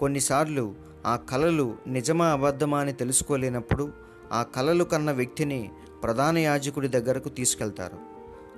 [0.00, 0.74] కొన్నిసార్లు
[1.06, 3.92] ఆ కలలు నిజమా అబద్ధమా అని తెలుసుకోలేనప్పుడు
[4.32, 5.70] ఆ కలలు కన్న వ్యక్తిని
[6.02, 7.96] ప్రధాన యాజకుడి దగ్గరకు తీసుకెళ్తారు.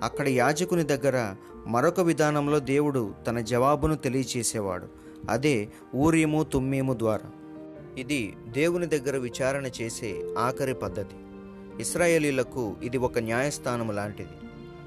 [0.02, 1.34] అక్కడ యాజకుని దగ్గర
[1.66, 4.86] మరొక విధానంలో దేవుడు తన జవాబును తెలియచేసేవాడు.
[5.30, 7.30] అదే ఊరీము తుమ్మీము ద్వారా.
[7.98, 11.16] ఇది దేవుని దగ్గర విచారణ చేసే ఆఖరి పద్ధతి.
[11.80, 14.28] ఇస్రాయేలీలకు ఇది ఒక న్యాయస్థానము లాంటిది.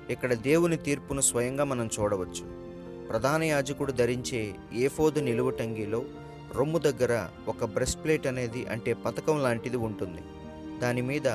[0.10, 2.64] ఇక్కడ దేవుని తీర్పును స్వయంగా మనం చూడవచ్చు.
[3.10, 6.04] ప్రధాన యాజకుడు ధరించే ఏఫోదు నిలువటంగిలో
[6.56, 10.22] రొమ్ము దగ్గర ఒక బ్రెస్ట్ ప్లేట్ అనేది అంటే పథకం లాంటిది ఉంటుంది.
[10.80, 11.28] దాని మీద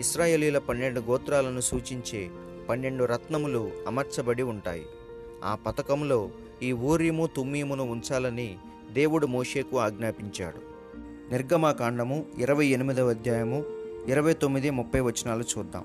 [0.00, 2.28] ఇస్రాయేలీల పన్నెండు గోత్రాలను సూచించే
[2.68, 4.86] పన్నెండు రత్నములు అమర్చబడి ఉంటాయి.
[5.44, 6.28] ఆ పథకంలో
[6.62, 8.56] ఈ ఊరిము తుమ్మీమును ఉంచాలని
[8.92, 10.60] దేవుడు మోషేకు ఆజ్ఞాపించాడు.
[11.30, 13.64] నిర్గమాకాండము ఇరవై ఎనిమిదవ అధ్యాయము
[14.06, 15.84] ఇరవై తొమ్మిది ముప్పై వచనాలు చూద్దాం.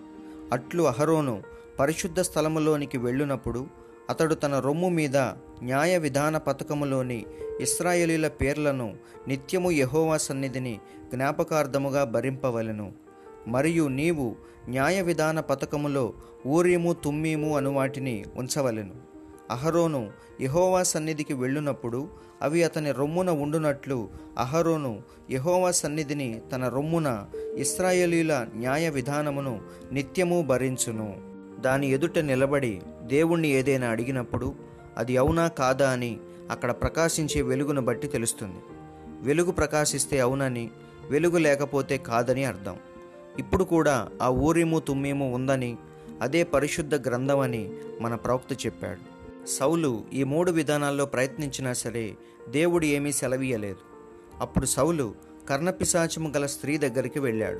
[0.51, 1.43] అట్లు అహరోను
[1.80, 3.67] పరిశుద్ధ స్థలములోనికి వెళ్ళునప్పుడు
[4.10, 5.17] అతడు తన రొమ్ము మీద
[5.63, 7.25] న్యాయ విధాన పథకములోని
[7.60, 8.95] ఇస్రాయేలీల పేర్లను
[9.28, 10.80] నిత్యము యహోవా సన్నిధిని
[11.13, 13.04] జ్ఞాపకార్థముగా భరింపవలెను.
[13.47, 14.36] మరియు నీవు
[14.69, 16.13] న్యాయ విధాన పథకములో
[16.47, 18.93] ఊరీము తుమ్మీము అను వాటిని ఉంచవలెను.
[19.51, 20.10] అహరోను
[20.41, 22.08] యహోవా సన్నిధికి వెళ్ళునప్పుడు
[22.41, 27.25] అవి అతని రొమ్మున ఉండునట్లు అహరోను యహోవా సన్నిధిని తన రొమ్మున
[27.58, 31.15] ఇస్రాయేలీల న్యాయ విధానమును నిత్యము భరించును.
[31.62, 34.55] దాని ఎదుట నిలబడి దేవుణ్ణి ఏదైనా అడిగినప్పుడు
[34.97, 36.17] అది అవునా కాదా అని
[36.49, 38.60] అక్కడ ప్రకాశించే వెలుగును బట్టి తెలుస్తుంది.
[39.21, 40.69] వెలుగు ప్రకాశిస్తే అవునని
[41.10, 42.75] వెలుగు లేకపోతే కాదని అర్థం.
[43.39, 45.78] ఇప్పుడు కూడా ఆ ఊరేమో తుమ్మేమో ఉందని
[46.21, 47.71] అదే పరిశుద్ధ గ్రంథమని
[48.02, 49.15] మన ప్రవక్త చెప్పాడు.
[49.48, 52.15] సౌలు ఈ మూడు విధానాల్లో ప్రయత్నించినా సరే
[52.50, 53.78] దేవుడు ఏమీ సెలవీయలేదు.
[54.39, 55.15] అప్పుడు సౌలు
[55.50, 57.60] కర్ణపిశాచము గల స్త్రీ దగ్గరికి వెళ్ళాడు.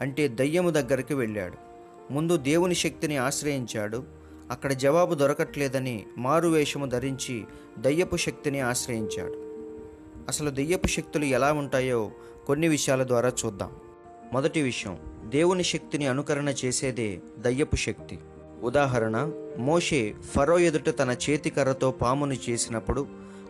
[0.00, 1.54] అంటే దయ్యము దగ్గరికి వెళ్ళాడు.
[2.12, 4.04] ముందు దేవుని శక్తిని ఆశ్రయించాడు.
[4.50, 7.44] అక్కడ జవాబు దొరకట్లేదని మారువేషము ధరించి
[7.78, 9.34] దయ్యపు శక్తిని ఆశ్రయించాడు.
[10.28, 12.10] అసలు దెయ్యపు శక్తులు ఎలా ఉంటాయో
[12.46, 13.70] కొన్ని విషయాల ద్వారా చూద్దాం.
[14.32, 18.18] మొదటి విషయం దేవుని శక్తిని అనుకరణ చేసేదే దయ్యపు శక్తి.
[18.62, 23.06] ఉదాహరణ మోషే ఫరో ఎదుట తన చేతికర్రతో పామును చేసినప్పుడు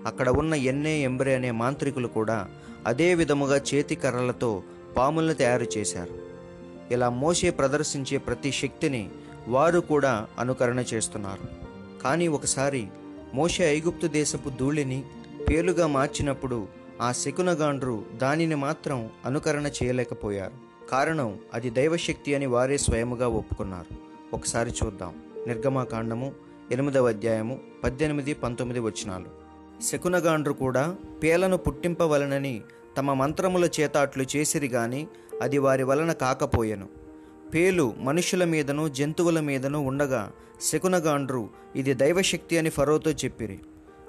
[0.06, 2.48] అక్కడ ఉన్న ఎన్నే ఎంబ్రే అనే మాంత్రికులు కూడా
[2.86, 4.62] అదే విధముగా చేతికర్రలతో
[4.96, 6.14] పాములను తయారు చేశారు.
[6.90, 9.08] ఇలా మోషే ప్రదర్శించే ప్రతి శక్తిని
[9.48, 11.48] వారు కూడా అనుకరణ చేస్తున్నారు.
[12.02, 12.86] కానీ ఒకసారి
[13.34, 15.04] మోషే ఐగుప్తు దేశపు ధూళిని
[15.50, 16.68] పేలుగా మార్చినప్పుడు
[17.00, 20.65] ఆ శకునగాండ్రు దానిని మాత్రం అనుకరణ చేయలేకపోయారు.
[20.90, 23.94] కారణం అది దైవశక్తి అని వారే స్వయముగా ఒప్పుకున్నారు.
[24.34, 25.14] ఒకసారి చూద్దాం.
[25.46, 26.32] నిర్గమాకాండము
[26.72, 29.24] ఎనిమిదవ అధ్యాయము పద్దెనిమిది పంతొమ్మిది వచనాలు.
[29.82, 32.62] శకునగాండ్రు కూడా పేలను పుట్టింపవలనని
[32.96, 35.06] తమ మంత్రముల చేత అట్లు చేసిరి గాని
[35.42, 36.88] అది వారి వలన కాకపోయెను.
[37.54, 43.58] పేలు మనుషుల మీదను జంతువుల మీదను ఉండగా శకునగాండ్రు ఇది దైవశక్తి అని ఫరోతో చెప్పిరి.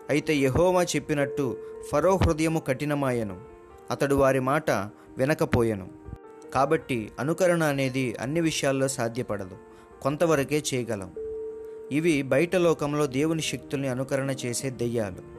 [0.10, 1.58] అయితే యహోవా చెప్పినట్టు
[1.92, 3.42] ఫరో హృదయము కఠినమాయెను.
[3.92, 4.72] అతడు వారి మాట
[5.18, 6.07] వినకపోయెను.
[6.54, 9.58] కాబట్టి అనుకరణ అనేది అన్ని విషయాల్లో సాధ్యపడదు.
[10.02, 11.12] కొంతవరకే చేయగలం.
[11.92, 15.38] ఇవి బయట లోకంలో దేవుని శక్తుల్ని అనుకరణ చేసే దెయ్యాలు.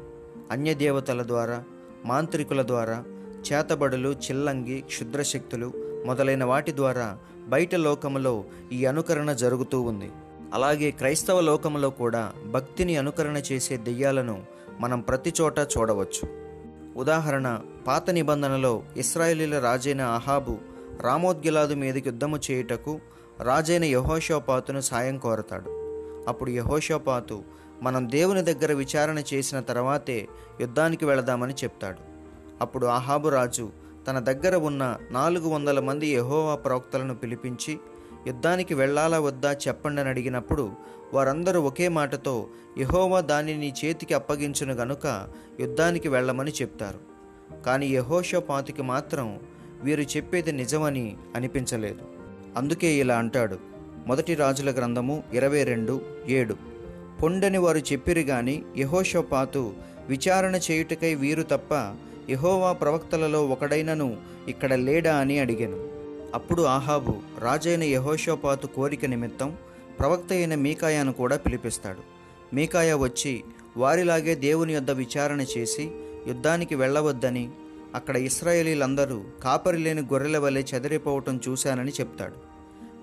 [0.50, 1.64] అన్యదేవతల ద్వారా
[2.04, 3.04] మాంత్రికుల ద్వారా
[3.52, 5.72] చేతబడులు చిల్లంగి క్షుద్రశక్తులు
[6.06, 7.18] మొదలైన వాటి ద్వారా
[7.48, 10.10] బయట లోకములో ఈ అనుకరణ జరుగుతూ ఉంది.
[10.54, 14.42] అలాగే క్రైస్తవ లోకంలో కూడా భక్తిని అనుకరణ చేసే దెయ్యాలను
[14.80, 16.48] మనం ప్రతి చోట చూడవచ్చు.
[16.96, 20.58] ఉదాహరణ పాత నిబంధనలో ఇస్రాయేలీల రాజైన అహాబు
[21.00, 23.00] రామోద్గిలాదు మీదకి యుద్ధము చేయుటకు
[23.42, 25.70] రాజైన యహోషోపాతును సాయం కోరతాడు.
[26.28, 27.42] అప్పుడు యహోషోపాతు
[27.82, 30.28] మనం దేవుని దగ్గర విచారణ చేసిన తర్వాతే
[30.60, 31.98] యుద్ధానికి వెళదామని చెప్తాడు.
[32.60, 33.70] అప్పుడు ఆహాబు రాజు
[34.06, 37.78] తన దగ్గర ఉన్న నాలుగు వందల మంది యహోవా ప్రవక్తలను పిలిపించి
[38.26, 40.70] యుద్ధానికి వెళ్ళాలా వద్దా చెప్పండి అని అడిగినప్పుడు
[41.14, 42.46] వారందరూ ఒకే మాటతో
[42.78, 45.28] యహోవా దానిని నీ చేతికి అప్పగించును గనుక
[45.60, 47.00] యుద్ధానికి వెళ్ళమని చెప్తారు.
[47.62, 49.40] కానీ యహోషోపాతికి మాత్రం
[49.82, 52.02] వీరు చెప్పేది నిజమని అనిపించలేదు.
[52.56, 53.58] అందుకే ఇలా అంటాడు.
[54.06, 56.56] మొదటి రాజుల గ్రంథము ఇరవై రెండు ఏడు.
[57.22, 59.72] పొండని వారు చెప్పిరు గాని యహోషోపాతు
[60.08, 61.96] విచారణ చేయుటకై వీరు తప్ప
[62.30, 64.16] యహోవా ప్రవక్తలలో ఒకడైనను
[64.48, 65.88] ఇక్కడ లేడా అని అడిగాను.
[66.34, 69.56] అప్పుడు ఆహాబు రాజైన యహోషోపాతు కోరిక నిమిత్తం
[70.00, 72.18] ప్రవక్త అయిన మీకాయాను కూడా పిలిపిస్తాడు.
[72.54, 73.44] మీకాయ వచ్చి
[73.76, 75.90] వారిలాగే దేవుని యొద్ద విచారణ చేసి
[76.26, 77.50] యుద్ధానికి వెళ్ళవద్దని
[77.94, 82.34] అక్కడ ఇస్రాయేలీలందరూ కాపరి లేని గొర్రెల వలె చెదిరిపోవటం చూశానని చెప్తాడు.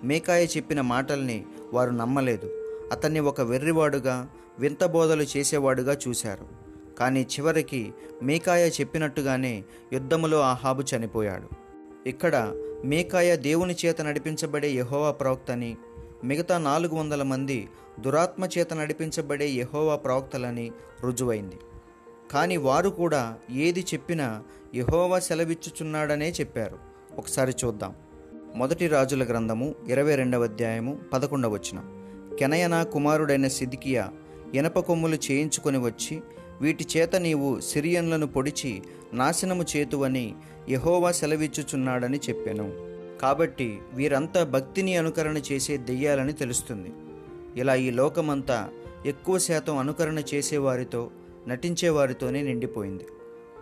[0.06, 2.64] మేకాయ చెప్పిన మాటల్ని వారు నమ్మలేదు.
[2.92, 6.48] అతన్ని ఒక వెర్రివాడుగా వింత బోధలు చేసేవాడుగా చూశారు.
[7.00, 7.94] కానీ చివరికి
[8.24, 11.50] మేకాయ చెప్పినట్టుగానే యుద్ధములో ఆహాబు చనిపోయాడు.
[12.10, 12.54] ఇక్కడ
[12.86, 15.78] మేకాయ దేవుని చేత నడిపించబడే యహోవా ప్రవక్తని
[16.24, 17.70] మిగతా నాలుగు వందల మంది
[18.00, 20.72] దురాత్మ చేత నడిపించబడే యహోవా ప్రవక్తలని
[21.02, 21.56] రుజువైంది.
[22.32, 24.44] కానీ వారు కూడా ఏది చెప్పినా
[24.76, 26.78] యహోవా సెలవిచ్చుచున్నాడనే చెప్పారు.
[27.18, 27.96] ఒకసారి చూద్దాం.
[28.56, 31.82] మొదటి రాజుల గ్రంథము ఇరవై రెండవ అధ్యాయము పదకొండవ వచ్చిన
[32.40, 34.10] కెనయన కుమారుడైన సిదికియా
[34.54, 36.22] ఇనప కొమ్ములు చేయించుకొని వచ్చి
[36.62, 38.84] వీటి చేత నీవు సిరియన్లను పొడిచి
[39.14, 40.36] నాశనము చేతువని
[40.70, 42.74] యహోవా సెలవిచ్చుచున్నాడని చెప్పాను.
[43.22, 46.92] కాబట్టి వీరంతా భక్తిని అనుకరణ చేసే దెయ్యాలని తెలుస్తుంది.
[47.56, 48.70] ఇలా ఈ లోకమంతా
[49.06, 51.12] ఎక్కువ శాతం అనుకరణ చేసేవారితో
[51.48, 53.08] నటించేవారితోనే నిండిపోయింది.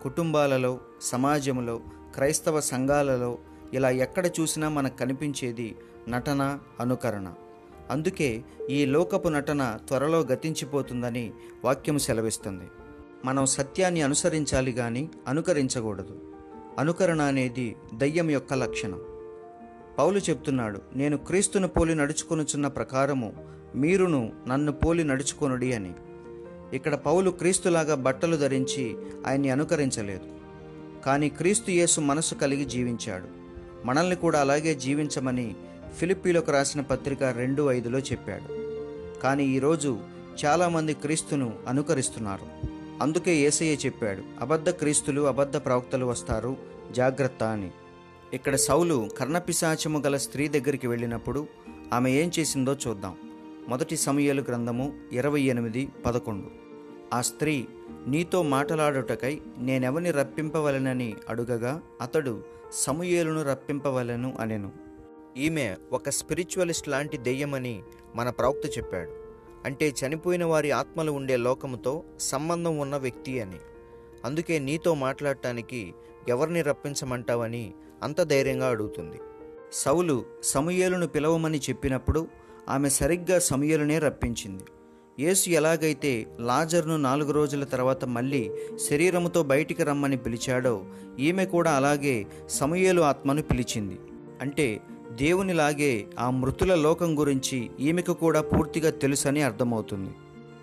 [0.02, 1.80] కుటుంబాలలో సమాజంలో
[2.14, 3.38] క్రైస్తవ సంఘాలలో
[3.74, 5.76] ఇలా ఎక్కడ చూసినా మనకు కనిపించేది
[6.08, 7.32] నటన అనుకరణ.
[7.90, 11.32] అందుకే ఈ లోకపు నటన త్వరలో గతించిపోతుందని
[11.64, 12.64] వాక్యం సెలవిస్తుంది.
[13.24, 16.20] మనం సత్యాన్ని అనుసరించాలి కానీ అనుకరించకూడదు.
[16.78, 19.00] అనుకరణ అనేది దయ్యం యొక్క లక్షణం.
[19.98, 23.32] పౌలు చెప్తున్నాడు నేను క్రీస్తును పోలి నడుచుకొనుచున్న ప్రకారము
[23.74, 25.92] మీరును నన్ను పోలి నడుచుకొనుడి అని.
[26.74, 30.34] ఇక్కడ పౌలు క్రీస్తులాగా బట్టలు ధరించి ఆయన్ని అనుకరించలేదు.
[31.06, 33.44] కానీ క్రీస్తు యేసు మనసు కలిగి జీవించాడు.
[33.86, 35.56] మనల్ని కూడా అలాగే జీవించమని
[35.98, 38.64] ఫిలిప్పీలకు రాసిన పత్రిక రెండు ఐదులో చెప్పాడు.
[39.20, 39.98] కానీ ఈరోజు
[40.44, 42.46] చాలామంది క్రీస్తును అనుకరిస్తున్నారు.
[43.02, 46.56] అందుకే ఏసయ్య చెప్పాడు అబద్ధ క్రీస్తులు అబద్ధ ప్రవక్తలు వస్తారు
[46.90, 47.70] జాగ్రత్త అని.
[48.34, 51.46] ఇక్కడ సౌలు కర్ణపిశాచము గల స్త్రీ దగ్గరికి వెళ్ళినప్పుడు
[51.92, 53.14] ఆమె ఏం చేసిందో చూద్దాం.
[53.68, 56.63] మొదటి సమయాలు గ్రంథము ఇరవై ఎనిమిది పదకొండు.
[57.14, 57.66] ఆ స్త్రీ
[58.06, 64.72] నీతో మాటలాడుటకై నేనెవని రప్పింపవలెనని అడుగగా అతడు సమూయేలును రప్పింపవలెను అనెను.
[65.36, 67.82] ఈమె ఒక స్పిరిచువలిస్ట్ లాంటి దెయ్యమని
[68.14, 69.10] మన ప్రవక్త చెప్పాడు.
[69.64, 73.58] అంటే చనిపోయిన వారి ఆత్మలు ఉండే లోకముతో సంబంధం ఉన్న వ్యక్తి అని.
[74.24, 75.94] అందుకే నీతో మాట్లాడటానికి
[76.28, 79.18] ఎవరిని రప్పించమంటావని అంత ధైర్యంగా అడుగుతుంది.
[79.72, 82.28] సౌలు సమూయేలును పిలవమని చెప్పినప్పుడు
[82.68, 84.64] ఆమె సరిగ్గా సమూయేలునే రప్పించింది.
[85.20, 88.50] యేసు ఎలాగైతే లాజర్ను నాలుగు రోజుల తర్వాత మళ్ళీ
[88.90, 90.84] శరీరముతో బయటికి రమ్మని పిలిచాడో
[91.18, 93.98] ఈమె కూడా అలాగే సమయలు ఆత్మను పిలిచింది.
[94.40, 94.80] అంటే
[95.12, 100.10] దేవునిలాగే ఆ మృతుల లోకం గురించి ఈమెకు కూడా పూర్తిగా తెలుసని అర్థమవుతుంది.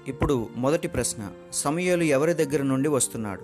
[0.07, 3.41] ఇప్పుడు మొదటి ప్రశ్న సమయలు ఎవరి దగ్గర నుండి వస్తున్నాడు?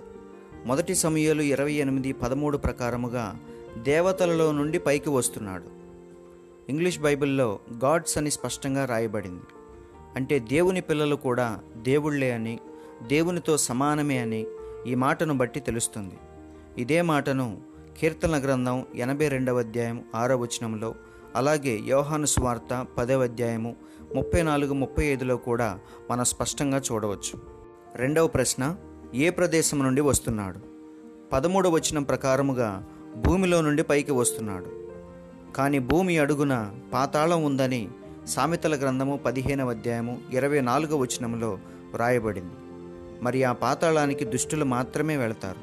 [0.66, 3.36] మొదటి సమయలు ఇరవై ఎనిమిది పదమూడు ప్రకారముగా
[3.78, 5.64] దేవతలలో నుండి పైకి వస్తున్నాడు.
[6.68, 9.42] ఇంగ్లీష్ బైబిల్లో గాడ్స్ అని స్పష్టంగా రాయబడింది.
[10.18, 12.58] అంటే దేవుని పిల్లలు కూడా దేవుళ్ళే అని
[13.06, 14.46] దేవునితో సమానమే అని
[14.86, 16.14] ఈ మాటను బట్టి తెలుస్తుంది.
[16.78, 17.60] ఇదే మాటను
[18.00, 20.94] కీర్తన గ్రంథం ఎనభై రెండవ అధ్యాయం ఆరో వచనంలో
[21.36, 23.76] అలాగే యోహాను స్వార్త పదవ అధ్యాయము
[24.14, 25.78] ముప్పై నాలుగు ముప్పై ఐదులో కూడా
[26.10, 27.40] మనం స్పష్టంగా చూడవచ్చు.
[27.94, 28.76] రెండవ ప్రశ్న
[29.14, 30.58] ఏ ప్రదేశం నుండి వస్తున్నాడు?
[31.32, 32.84] పదమూడవ వచనం ప్రకారముగా
[33.16, 34.88] భూమిలో నుండి పైకి వస్తున్నాడు.
[35.52, 37.88] కానీ భూమి అడుగున పాతాళం ఉందని
[38.28, 41.58] సామెతల గ్రంథము పదిహేనవ అధ్యాయము ఇరవై నాలుగవ వచనంలో
[41.92, 42.54] వ్రాయబడింది.
[43.24, 45.58] మరి ఆ పాతాళానికి దుష్టులు మాత్రమే వెళతారు.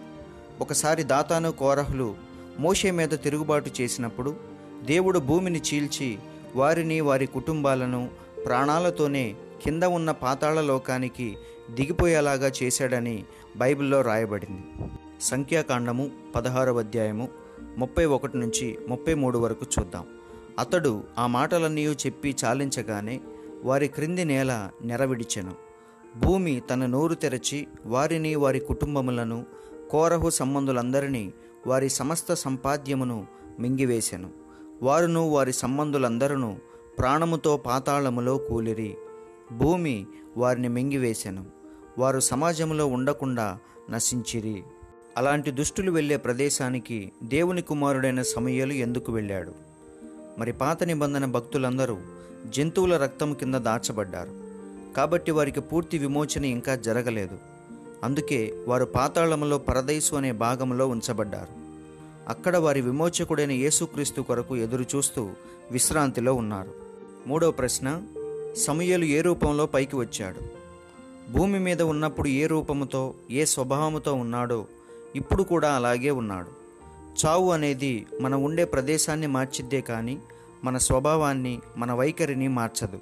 [0.61, 2.15] ఒకసారి దాతాను కోరహులు
[2.59, 4.35] మోషే మీద తిరుగుబాటు చేసినప్పుడు
[4.83, 6.17] దేవుడు భూమిని చీల్చి
[6.55, 8.09] వారిని వారి కుటుంబాలను
[8.45, 11.37] ప్రాణాలతోనే కింద ఉన్న పాతాళ లోకానికి
[11.71, 13.23] దిగిపోయేలాగా చేశాడని
[13.57, 14.63] బైబిల్లో రాయబడింది.
[15.21, 17.29] సంఖ్యాకాండము పదహారవ అధ్యాయము
[17.77, 20.03] ముప్పై ఒకటి నుంచి ముప్పై మూడు వరకు చూద్దాం.
[20.59, 23.21] అతడు ఆ మాటలన్నీ చెప్పి చాలించగానే
[23.63, 25.53] వారి క్రింది నేల నెరవిడిచెను.
[26.17, 29.45] భూమి తన నోరు తెరచి వారిని వారి కుటుంబములను
[29.89, 31.33] కోరహు సంబంధులందరినీ
[31.67, 33.27] వారి సమస్త సంపాద్యమును
[33.59, 34.29] మింగివేశెను
[34.83, 36.53] వారును వారి సంబంధులందరూ
[36.99, 38.97] ప్రాణముతో పాతాళములో కూలిరి.
[39.51, 40.05] భూమి
[40.37, 41.45] వారిని మింగివేశెను
[41.97, 43.57] వారు సమాజంలో ఉండకుండా
[43.89, 44.63] నశించిరి.
[45.17, 49.74] అలాంటి దుష్టులు వెళ్ళే ప్రదేశానికి దేవుని కుమారుడైన సమయలు ఎందుకు వెళ్ళాడు?
[50.37, 51.97] మరి పాత నిబంధన భక్తులందరూ
[52.49, 54.31] జంతువుల రక్తం కింద దాచబడ్డారు.
[54.97, 57.37] కాబట్టి వారికి పూర్తి విమోచన ఇంకా జరగలేదు.
[58.03, 61.65] అందుకే వారు పాతాళములో పరదైసు అనే భాగంలో ఉంచబడ్డారు.
[62.27, 65.29] అక్కడ వారి విమోచకుడైన యేసుక్రీస్తు కొరకు ఎదురు చూస్తూ
[65.71, 66.71] విశ్రాంతిలో ఉన్నారు.
[67.27, 68.01] మూడవ ప్రశ్న
[68.57, 70.65] సమయలు ఏ రూపంలో పైకి వచ్చాడు?
[71.31, 74.65] భూమి మీద ఉన్నప్పుడు ఏ రూపముతో ఏ స్వభావముతో ఉన్నాడో
[75.15, 76.64] ఇప్పుడు కూడా అలాగే ఉన్నాడు.
[77.15, 80.19] చావు అనేది మనం ఉండే ప్రదేశాన్ని మార్చిద్దే కానీ
[80.63, 82.99] మన స్వభావాన్ని మన వైఖరిని మార్చదు.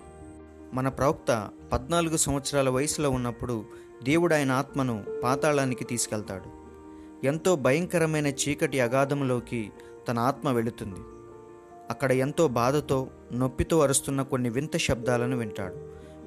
[0.74, 3.66] మన ప్రవక్త పద్నాలుగు సంవత్సరాల వయసులో ఉన్నప్పుడు
[4.04, 6.64] దేవుడు ఆయన ఆత్మను పాతాళానికి తీసుకెళ్తాడు.
[7.26, 9.72] ఎంతో భయంకరమైన చీకటి అగాధంలోకి
[10.08, 11.00] తన ఆత్మ వెళుతుంది.
[11.90, 15.76] అక్కడ ఎంతో బాధతో నొప్పితో అరుస్తున్న కొన్ని వింత శబ్దాలను వింటాడు.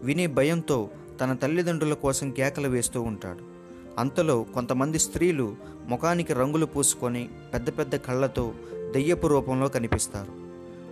[0.03, 3.56] విని భయంతో తన తల్లిదండ్రుల కోసం కేకలు వేస్తూ ఉంటాడు.
[3.99, 5.57] అంతలో కొంతమంది స్త్రీలు
[5.89, 8.55] ముఖానికి రంగులు పూసుకొని పెద్ద పెద్ద కళ్ళతో
[8.93, 10.33] దెయ్యపు రూపంలో కనిపిస్తారు.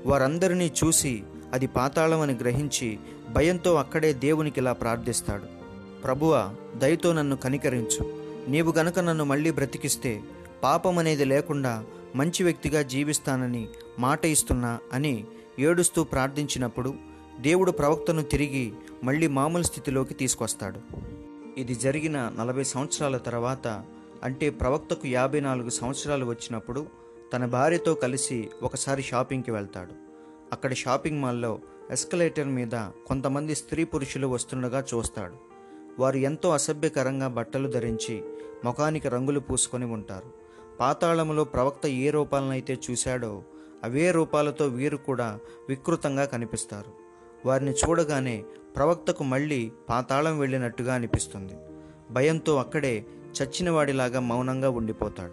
[0.09, 2.99] వారందరినీ చూసి అది పాతాళం అని గ్రహించి
[3.33, 5.43] భయంతో అక్కడే దేవునికి ఇలా ప్రార్థిస్తాడు.
[6.03, 8.25] ప్రభువా దయతో నన్ను కనికరించు.
[8.49, 10.23] నీవు గనుక నన్ను మళ్ళీ బ్రతికిస్తే
[10.63, 11.85] పాపం అనేది లేకుండా
[12.17, 15.25] మంచి వ్యక్తిగా జీవిస్తానని మాట ఇస్తున్నా అని
[15.59, 16.95] ఏడుస్తూ ప్రార్థించినప్పుడు
[17.41, 18.73] దేవుడు ప్రవక్తను తిరిగి
[19.05, 20.81] మళ్ళీ మామూలు స్థితిలోకి తీసుకొస్తాడు.
[21.59, 23.85] ఇది జరిగిన నలభై సంవత్సరాల తర్వాత
[24.23, 26.87] అంటే ప్రవక్తకు యాభై నాలుగు సంవత్సరాలు వచ్చినప్పుడు
[27.33, 29.93] తన భార్యతో కలిసి ఒకసారి షాపింగ్కి వెళ్తాడు.
[30.53, 31.59] అక్కడ షాపింగ్ మాల్లో
[31.91, 32.71] ఎస్కలేటర్ మీద
[33.07, 35.35] కొంతమంది స్త్రీ పురుషులు వస్తుండగా చూస్తాడు.
[35.99, 38.23] వారు ఎంతో అసభ్యకరంగా బట్టలు ధరించి
[38.65, 40.31] ముఖానికి రంగులు పూసుకొని ఉంటారు.
[40.81, 43.43] పాతాళములో ప్రవక్త ఏ రూపాలనైతే చూశాడో
[43.85, 45.39] అవే రూపాలతో వీరు కూడా
[45.69, 47.05] వికృతంగా కనిపిస్తారు.
[47.49, 48.45] వారిని చూడగానే
[48.77, 51.53] ప్రవక్తకు మళ్ళీ పాతాళం వెళ్ళినట్టుగా అనిపిస్తుంది.
[52.11, 53.05] భయంతో అక్కడే
[53.43, 55.33] చచ్చినవాడిలాగా మౌనంగా ఉండిపోతాడు.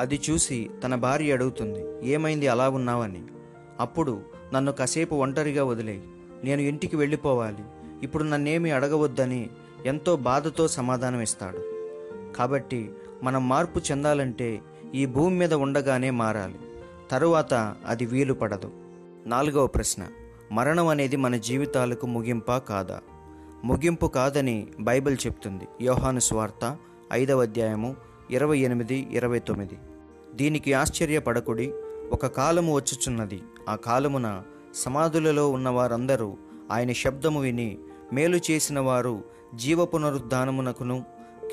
[0.00, 3.22] అది చూసి తన భార్య అడుగుతుంది ఏమైంది అలా ఉన్నావని?
[3.80, 4.20] అప్పుడు
[4.54, 6.02] నన్ను కాసేపు ఒంటరిగా వదిలేయి.
[6.44, 7.64] నేను ఇంటికి వెళ్ళిపోవాలి.
[8.02, 9.50] ఇప్పుడు నన్నేమి అడగవద్దని
[9.86, 11.58] ఎంతో బాధతో సమాధానం ఇస్తాడు.
[12.36, 12.90] కాబట్టి
[13.22, 14.60] మనం మార్పు చెందాలంటే
[14.94, 16.58] ఈ భూమి మీద ఉండగానే మారాలి.
[17.10, 17.54] తరువాత
[17.86, 18.70] అది వీలు పడదు
[19.26, 20.06] నాలుగవ ప్రశ్న.
[20.52, 23.00] మరణం అనేది మన జీవితాలకు ముగింపా కాదా?
[23.64, 25.64] ముగింపు కాదని బైబిల్ చెప్తుంది.
[25.82, 26.76] యోహాను స్వార్త
[27.12, 27.96] ఐదవ అధ్యాయము
[28.30, 29.78] ఇరవై ఎనిమిది ఇరవై తొమ్మిది.
[30.34, 31.72] దీనికి ఆశ్చర్యపడకుడి
[32.12, 33.42] ఒక కాలము వచ్చుచున్నది.
[33.68, 34.42] ఆ కాలమున
[34.74, 36.36] సమాధులలో ఉన్న వారందరూ
[36.72, 37.78] ఆయన శబ్దము విని
[38.12, 41.04] మేలు చేసిన వారు జీవ పునరుద్ధానమునకును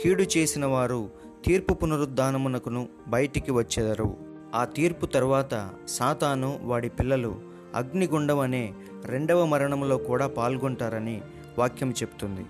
[0.04, 1.10] కీడు చేసిన వారు
[1.46, 4.18] తీర్పు పునరుద్ధానమునకును బయటికి వచ్చెదరు.
[4.56, 8.74] ఆ తీర్పు తరువాత సాతాను వాడి పిల్లలు అగ్నిగుండం అనే
[9.06, 11.22] రెండవ మరణములో కూడా పాల్గొంటారని
[11.60, 12.46] వాక్యం చెప్తుంది.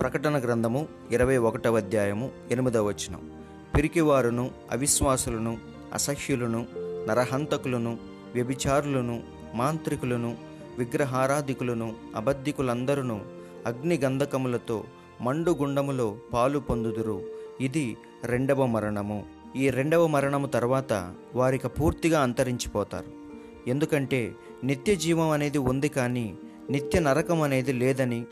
[0.00, 3.30] ప్రకటన గ్రంథము ఇరవై ఒకటవ అధ్యాయము ఎనిమిదవ వచనం.
[3.76, 5.58] పిరికివారును అవిశ్వాసులను
[5.92, 6.66] అసహ్యులను
[7.06, 7.98] నరహంతకులను
[8.34, 9.22] వ్యభిచారులను
[9.54, 10.36] మాంత్రికులను
[10.78, 13.20] విగ్రహారాధికులను అబద్ధికులందరూ
[13.66, 14.84] అగ్ని గంధకములతో
[15.20, 17.22] మండుగుండములో పాలు పొందుదురు.
[17.60, 19.24] ఇది రెండవ మరణము.
[19.56, 23.22] ఈ రెండవ మరణము తర్వాత వారిక పూర్తిగా అంతరించిపోతారు.
[23.70, 26.38] ఎందుకంటే నిత్య జీవం అనేది ఉంది కానీ
[26.70, 28.26] నిత్య నరకం అనేది లేదని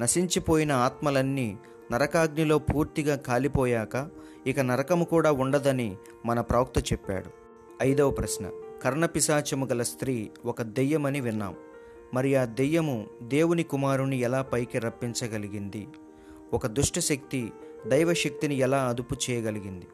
[0.00, 1.58] నశించిపోయిన ఆత్మలన్నీ
[1.92, 4.08] నరకాగ్నిలో పూర్తిగా కాలిపోయాక
[4.46, 5.96] ఇక నరకము కూడా ఉండదని
[6.26, 7.30] మన ప్రవక్త చెప్పాడు.
[7.82, 8.50] ఐదవ ప్రశ్న.
[8.82, 11.54] కర్ణపిశాచము గల స్త్రీ ఒక దెయ్యమని విన్నాం.
[12.14, 15.88] మరి ఆ దెయ్యము దేవుని కుమారుని ఎలా పైకి రప్పించగలిగింది?
[16.54, 17.52] ఒక దుష్టశక్తి
[17.86, 19.86] దైవశక్తిని ఎలా అదుపు చేయగలిగింది?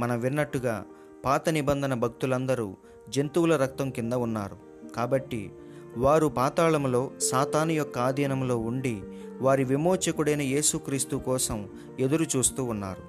[0.00, 0.84] మనం విన్నట్టుగా
[1.24, 2.76] పాత నిబంధన భక్తులందరూ
[3.08, 4.56] జంతువుల రక్తం కింద ఉన్నారు.
[4.94, 5.50] కాబట్టి
[5.96, 9.02] వారు పాతాళములో సాతాను యొక్క ఆధీనంలో ఉండి
[9.40, 11.68] వారి విమోచకుడైన యేసుక్రీస్తు కోసం
[12.00, 13.02] ఎదురు చూస్తూ ఉన్నారు.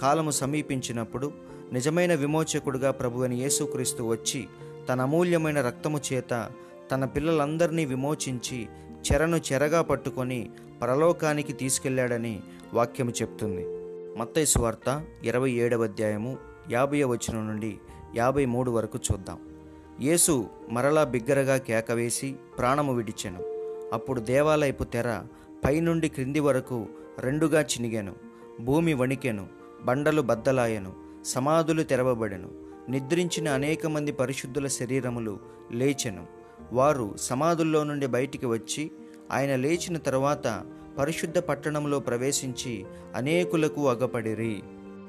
[0.00, 1.32] కాలము సమీపించినప్పుడు
[1.72, 4.46] నిజమైన విమోచకుడుగా ప్రభువైన యేసుక్రీస్తు వచ్చి
[4.88, 6.50] తన అమూల్యమైన రక్తము చేత
[6.92, 8.68] తన పిల్లలందరినీ విమోచించి
[9.06, 10.50] చెరను చెరగా పట్టుకొని
[10.82, 12.40] పరలోకానికి తీసుకెళ్ళాడని
[12.74, 13.66] వాక్యము చెప్తుంది.
[14.18, 16.36] మత్తైసు వార్త ఇరవై ఏడవ అధ్యాయము
[16.70, 17.78] యాభై వచనం నుండి
[18.16, 19.38] యాభై మూడు వరకు చూద్దాం.
[20.00, 23.38] యేసు మరలా బిగ్గరగా కేకవేసి ప్రాణము విడిచెను.
[23.92, 25.22] అప్పుడు దేవాలయపు తెర
[25.64, 26.86] పైనుండి క్రింది వరకు
[27.18, 28.14] రెండుగా చినిగాను.
[28.60, 29.46] భూమి వణికెను
[29.84, 30.92] బండలు బద్దలాయను
[31.24, 32.48] సమాధులు తెరవబడెను.
[32.88, 35.38] నిద్రించిన అనేక మంది పరిశుద్ధుల శరీరములు
[35.72, 36.26] లేచెను.
[36.72, 38.90] వారు సమాధుల్లో నుండి బయటికి వచ్చి
[39.32, 40.62] ఆయన లేచిన తరువాత
[40.98, 44.62] పరిశుద్ధ పట్టణంలో ప్రవేశించి అనేకులకు అగపడిరి.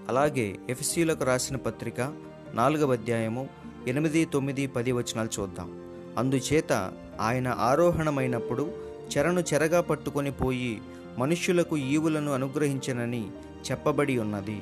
[0.07, 2.13] అలాగే ఎఫ్సీలకు రాసిన పత్రిక
[2.53, 5.69] నాలుగవ అధ్యాయము ఎనిమిది తొమ్మిది పది వచనాలు చూద్దాం.
[6.17, 8.71] అందుచేత ఆయన ఆరోహణమైనప్పుడు
[9.17, 10.81] చెరను చెరగా పట్టుకొని పోయి
[11.17, 13.27] మనుష్యులకు ఈవులను అనుగ్రహించనని
[13.71, 14.61] చెప్పబడి ఉన్నది.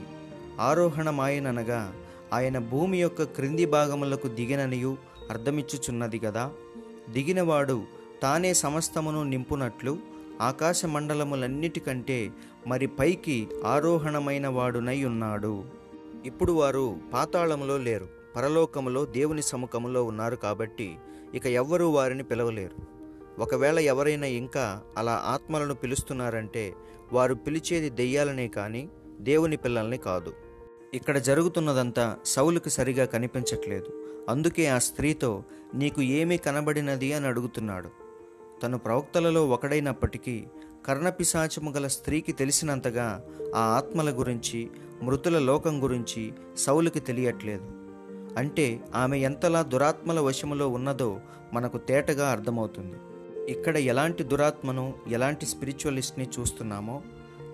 [0.60, 1.94] ఆరోహణమాయననగా
[2.34, 4.98] ఆయన భూమి యొక్క క్రింది భాగములకు దిగిననియు
[5.30, 6.52] అర్థమిచ్చుచున్నది కదా
[7.10, 7.84] దిగినవాడు
[8.22, 9.98] తానే సమస్తమును నింపునట్లు
[10.42, 12.32] ఆకాశ మండలములన్నిటికంటే
[12.68, 15.64] మరి పైకి ఆరోహణమైన వాడునై ఉన్నాడు.
[16.26, 18.23] ఇప్పుడు వారు పాతాళములో లేరు.
[18.36, 20.98] పరలోకములో దేవుని సముఖములో ఉన్నారు కాబట్టి
[21.34, 22.93] ఇక ఎవ్వరూ వారిని పిలవలేరు.
[23.41, 26.74] ఒకవేళ ఎవరైనా ఇంకా అలా ఆత్మలను పిలుస్తున్నారంటే
[27.13, 30.34] వారు పిలిచేది దెయ్యాలనే కానీ దేవుని పిల్లల్ని కాదు.
[30.93, 33.86] ఇక్కడ జరుగుతున్నదంతా సౌలుకు సరిగా కనిపించట్లేదు.
[34.30, 35.43] అందుకే ఆ స్త్రీతో
[35.76, 37.89] నీకు ఏమీ కనబడినది అని అడుగుతున్నాడు.
[38.63, 40.46] తను ప్రవక్తలలో ఒకడైనప్పటికీ
[40.86, 43.24] కర్ణపిశాచము గల స్త్రీకి తెలిసినంతగా
[43.56, 44.69] ఆ ఆత్మల గురించి
[45.02, 47.83] మృతుల లోకం గురించి సౌలుకి తెలియట్లేదు.
[48.38, 51.19] అంటే ఆమె ఎంతలా దురాత్మల వశములో ఉన్నదో
[51.54, 52.93] మనకు తేటగా అర్థమవుతుంది.
[53.52, 57.02] ఇక్కడ ఎలాంటి దురాత్మను ఎలాంటి స్పిరిచువలిస్ట్ని చూస్తున్నామో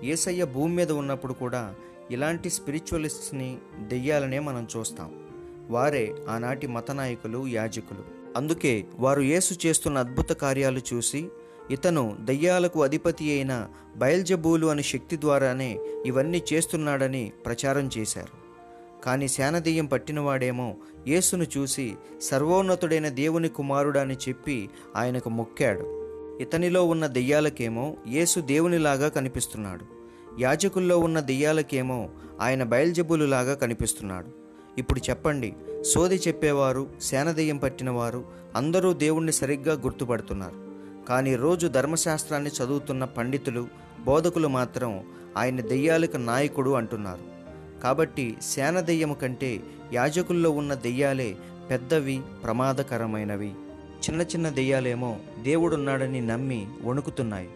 [0.04, 1.76] ఏసయ్య భూమి మీద ఉన్నప్పుడు కూడా
[2.12, 5.12] ఇలాంటి స్పిరిచువలిస్ట్ని దెయ్యాలనే మనం చూస్తాం.
[5.70, 8.20] వారే ఆనాటి మతనాయకులు యాజకులు.
[8.38, 11.28] అందుకే వారు యేసు చేస్తున్న అద్భుత కార్యాలు చూసి
[11.72, 18.49] ఇతను దయ్యాలకు అధిపతి అయిన బయల్జబూలు అనే శక్తి ద్వారానే ఇవన్నీ చేస్తున్నాడని ప్రచారం చేశారు.
[19.04, 20.76] కానీ శానదెయ్యం పట్టినవాడేమో
[21.08, 26.00] యేసును చూసి సర్వోన్నతుడైన దేవుని కుమారుడని చెప్పి ఆయనకు మొక్కాడు.
[26.42, 29.86] ఇతనిలో ఉన్న దెయ్యాలకేమో యేసు దేవునిలాగా కనిపిస్తున్నాడు.
[30.42, 32.10] యాజకుల్లో ఉన్న దెయ్యాలకేమో
[32.42, 34.28] ఆయన బయల్జబులులాగా కనిపిస్తున్నాడు.
[34.80, 40.70] ఇప్పుడు చెప్పండి సోది చెప్పేవారు సేనదెయ్యం పట్టినవారు అందరూ దేవుణ్ణి సరిగ్గా గుర్తుపడుతున్నారు.
[41.06, 43.68] కానీ రోజు ధర్మశాస్త్రాన్ని చదువుతున్న పండితులు
[44.06, 45.04] బోధకులు మాత్రం
[45.38, 47.39] ఆయన దెయ్యాలకు నాయకుడు అంటున్నారు.
[47.84, 49.62] కాబట్టి సేన దెయ్యము కంటే
[49.94, 51.36] యాజకుల్లో ఉన్న దెయ్యాలే
[51.70, 53.54] పెద్దవి ప్రమాదకరమైనవి.
[54.00, 57.50] చిన్న చిన్న దెయ్యాలేమో దేవుడున్నాడని నమ్మి వణుకుతున్నాయి.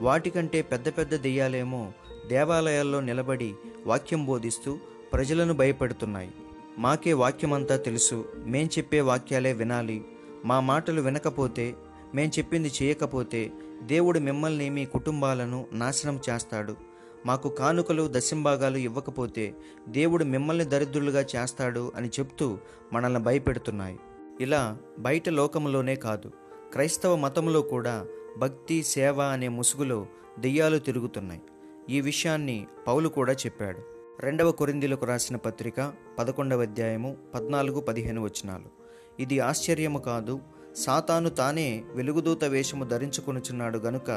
[0.00, 1.92] వాటికంటే పెద్ద పెద్ద దెయ్యాలేమో
[2.28, 3.54] దేవాలయాల్లో నిలబడి
[3.86, 4.78] వాక్యం బోధిస్తూ
[5.12, 6.30] ప్రజలను భయపెడుతున్నాయి.
[6.78, 8.24] మాకే వాక్యమంతా తెలుసు.
[8.46, 10.04] మేం చెప్పే వాక్యాలే వినాలి.
[10.44, 11.74] మా మాటలు వినకపోతే
[12.14, 13.50] మేం చెప్పింది చేయకపోతే
[13.82, 16.91] దేవుడు మిమ్మల్ని మీ కుటుంబాలను నాశనం చేస్తాడు.
[17.26, 19.54] మాకు కానుకలు దశంభాగాలు ఇవ్వకపోతే
[19.88, 22.58] దేవుడు మిమ్మల్ని దరిద్రులుగా చేస్తాడు అని చెప్తూ
[22.92, 23.98] మనల్ని భయపెడుతున్నాయి.
[24.40, 26.28] ఇలా బయట లోకములోనే కాదు
[26.72, 28.06] క్రైస్తవ మతంలో కూడా
[28.38, 30.06] భక్తి సేవ అనే ముసుగులో
[30.38, 31.42] దెయ్యాలు తిరుగుతున్నాయి.
[31.90, 33.78] ఈ విషయాన్ని పౌలు కూడా చెప్పాడు.
[34.20, 38.82] రెండవ కొరిందీలకు రాసిన పత్రిక పదకొండవ అధ్యాయము పద్నాలుగు పదిహేను వచనాలు.
[39.22, 40.40] ఇది ఆశ్చర్యము కాదు
[40.76, 44.10] సాతాను తానే వెలుగుదూత వేషము ధరించుకొనుచున్నాడు గనుక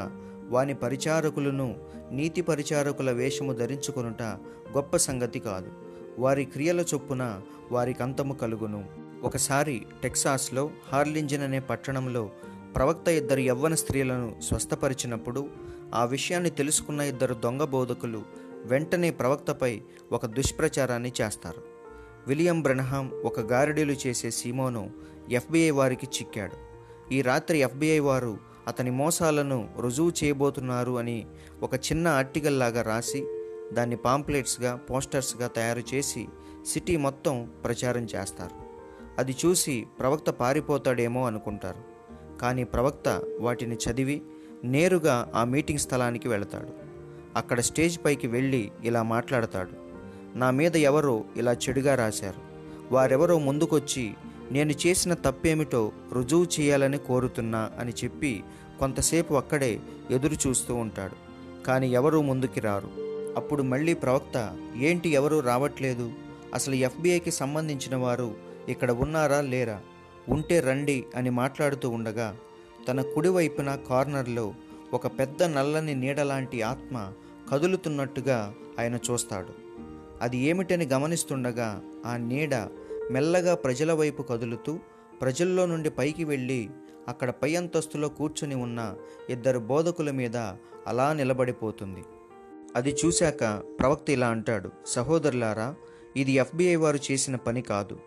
[0.50, 1.76] వాని పరిచారకులను
[2.12, 4.22] నీతి పరిచారకుల వేషము ధరించుకొనుట
[4.76, 5.68] గొప్ప సంగతి కాదు.
[6.20, 7.42] వారి క్రియల చొప్పున
[7.72, 8.86] వారికి అంతము కలుగును.
[9.24, 12.30] ఒకసారి టెక్సాస్లో హార్లింజన్ అనే పట్టణంలో
[12.76, 15.50] ప్రవక్త ఇద్దరు యవ్వన స్త్రీలను స్వస్థపరిచినప్పుడు
[15.96, 18.22] ఆ విషయాన్ని తెలుసుకున్న ఇద్దరు దొంగ బోధకులు
[18.66, 19.82] వెంటనే ప్రవక్తపై
[20.12, 21.62] ఒక దుష్ప్రచారాన్ని చేస్తారు.
[22.28, 24.90] విలియం బ్రనహాం ఒక గారడీలు చేసే సీమోను
[25.32, 26.66] ఎఫ్బిఐ వారికి చిక్కాడు.
[27.14, 28.38] ఈ రాత్రి ఎఫ్బిఐ వారు
[28.68, 31.26] అతని మోసాలను రుజువు చేయబోతున్నారు అని
[31.64, 33.28] ఒక చిన్న ఆర్టికల్లాగా రాసి
[33.74, 36.28] దాన్ని పాంప్లెట్స్గా పోస్టర్స్గా తయారు చేసి
[36.66, 38.66] సిటీ మొత్తం ప్రచారం చేస్తారు.
[39.20, 41.96] అది చూసి ప్రవక్త పారిపోతాడేమో అనుకుంటారు.
[42.38, 44.22] కానీ ప్రవక్త వాటిని చదివి
[44.64, 46.70] నేరుగా ఆ మీటింగ్ స్థలానికి వెళతాడు.
[47.36, 49.70] అక్కడ స్టేజ్ పైకి వెళ్ళి ఇలా మాట్లాడతాడు.
[50.38, 52.42] నా మీద ఎవరో ఇలా చెడుగా రాశారు.
[52.94, 54.14] వారెవరో ముందుకొచ్చి
[54.52, 58.44] నేను చేసిన తప్పేమిటో రుజువు చేయాలని కోరుతున్నా అని చెప్పి
[58.80, 59.80] కొంతసేపు అక్కడే
[60.12, 61.16] ఎదురు చూస్తూ ఉంటాడు.
[61.64, 62.90] కానీ ఎవరూ ముందుకి రారు.
[63.36, 66.12] అప్పుడు మళ్ళీ ప్రవక్త ఏంటి ఎవరూ రావట్లేదు?
[66.54, 68.36] అసలు ఎఫ్బిఐకి సంబంధించిన వారు
[68.70, 69.82] ఇక్కడ ఉన్నారా లేరా?
[70.30, 72.38] ఉంటే రండి అని మాట్లాడుతూ ఉండగా
[72.88, 74.54] తన కుడివైపున కార్నర్లో
[74.94, 77.12] ఒక పెద్ద నల్లని నీడలాంటి ఆత్మ
[77.52, 79.50] కదులుతున్నట్టుగా ఆయన చూస్తాడు.
[80.22, 82.56] అది ఏమిటని గమనిస్తుండగా ఆ నీడ
[83.12, 84.80] మెల్లగా ప్రజల వైపు కదులుతూ
[85.22, 86.70] ప్రజల్లో నుండి పైకి వెళ్ళి
[87.08, 88.96] అక్కడ పై అంతస్తులో కూర్చుని ఉన్న
[89.30, 90.38] ఇద్దరు బోధకుల మీద
[90.88, 92.04] అలా నిలబడిపోతుంది.
[92.76, 95.76] అది చూశాక ప్రవక్త ఇలా అంటాడు సహోదరులారా
[96.18, 98.00] ఇది ఎఫ్బిఐ వారు చేసిన పని కాదు.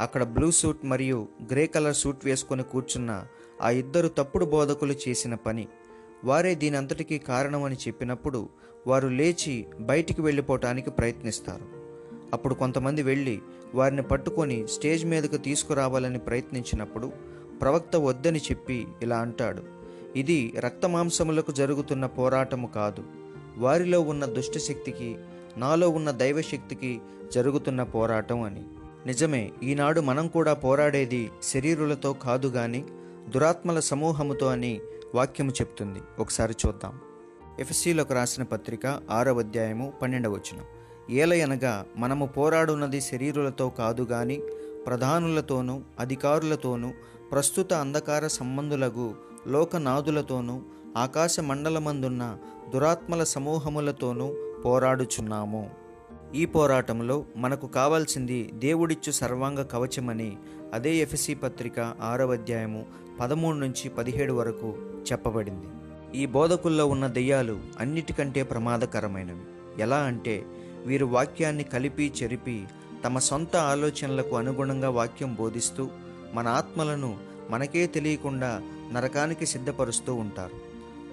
[0.00, 3.26] అక్కడ బ్లూ సూట్ మరియు గ్రే కలర్ సూట్ వేసుకొని కూర్చున్న
[3.62, 5.68] ఆ ఇద్దరు తప్పుడు బోధకులు చేసిన పని.
[6.24, 8.48] వారే దీని అంతటికీ కారణమని చెప్పినప్పుడు
[8.86, 11.75] వారు లేచి బయటికి వెళ్ళిపోవటానికి ప్రయత్నిస్తారు.
[12.32, 13.40] అప్పుడు కొంతమంది వెళ్ళి
[13.74, 17.12] వారిని పట్టుకొని స్టేజ్ మీదకు తీసుకురావాలని ప్రయత్నించినప్పుడు
[17.60, 19.62] ప్రవక్త వద్దని చెప్పి ఇలా అంటాడు
[20.16, 23.04] ఇది రక్తమాంసములకు జరుగుతున్న పోరాటము కాదు.
[23.58, 25.16] వారిలో ఉన్న దుష్టశక్తికి
[25.56, 27.00] నాలో ఉన్న దైవశక్తికి
[27.32, 28.64] జరుగుతున్న పోరాటం అని.
[29.06, 32.84] నిజమే ఈనాడు మనం కూడా పోరాడేది శరీరులతో కాదు గాని
[33.28, 34.80] దురాత్మల సమూహముతో అని
[35.14, 36.00] వాక్యము చెప్తుంది.
[36.18, 36.98] ఒకసారి చూద్దాం.
[37.60, 40.38] ఎఫ్ఎస్సీలకు రాసిన పత్రిక ఆరవ అధ్యాయము పన్నెండవ
[41.10, 44.42] ఏలయనగా మనము పోరాడున్నది శరీరులతో కాదు గాని
[44.86, 46.90] ప్రధానులతోనూ అధికారులతోనూ
[47.32, 49.14] ప్రస్తుత అంధకార సంబంధులకు
[49.46, 50.62] లోకనాథులతోనూ
[50.96, 52.38] ఆకాశ మండలమందున్న
[52.72, 54.34] దురాత్మల సమూహములతోనూ
[54.64, 55.70] పోరాడుచున్నాము.
[56.34, 60.36] ఈ పోరాటంలో మనకు కావాల్సింది దేవుడిచ్చు సర్వాంగ కవచమని
[60.74, 62.86] అదే ఎఫ్ఎసి పత్రిక ఆరవ అధ్యాయము
[63.20, 64.74] పదమూడు నుంచి పదిహేడు వరకు
[65.12, 65.66] చెప్పబడింది.
[66.18, 69.82] ఈ బోధకుల్లో ఉన్న దెయ్యాలు అన్నిటికంటే ప్రమాదకరమైనవి.
[69.82, 70.44] ఎలా అంటే
[70.86, 72.64] వీరు వాక్యాన్ని కలిపి చెరిపి
[73.04, 75.88] తమ సొంత ఆలోచనలకు అనుగుణంగా వాక్యం బోధిస్తూ
[76.34, 77.16] మన ఆత్మలను
[77.50, 78.62] మనకే తెలియకుండా
[78.92, 80.54] నరకానికి సిద్ధపరుస్తూ ఉంటారు.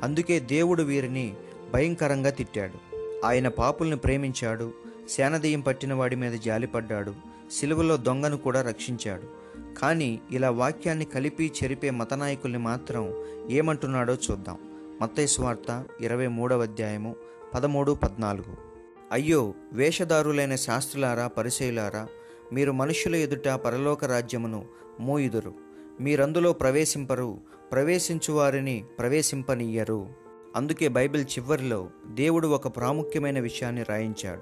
[0.04, 1.36] అందుకే దేవుడు వీరిని
[1.74, 2.96] భయంకరంగా తిట్టాడు.
[3.26, 4.74] ఆయన పాపుల్ని ప్రేమించాడు
[5.18, 7.14] శానదయం పట్టిన వాడి మీద జాలిపడ్డాడు
[7.52, 9.44] సిలువలో దొంగను కూడా రక్షించాడు.
[9.80, 13.14] కానీ ఇలా వాక్యాన్ని కలిపి చెరిపే మతనాయకుల్ని మాత్రం
[13.50, 14.58] ఏమంటున్నాడో చూద్దాం.
[15.02, 17.16] మత్తయి వార్త ఇరవై మూడవ అధ్యాయము
[17.54, 18.73] పదమూడు పద్నాలుగు.
[19.14, 22.08] అయ్యో వేషధారులైన శాస్త్రులారా పరిచయులారా
[22.54, 24.66] మీరు మనుషుల ఎదుట పరలోక రాజ్యమును
[25.00, 25.54] మోయుదురు.
[26.02, 27.38] మీరందులో ప్రవేశింపరు
[27.72, 30.08] ప్రవేశించువారిని ప్రవేశింపనీయరు.
[30.56, 34.42] అందుకే బైబిల్ చివరిలో దేవుడు ఒక ప్రాముఖ్యమైన విషయాన్ని రాయించాడు.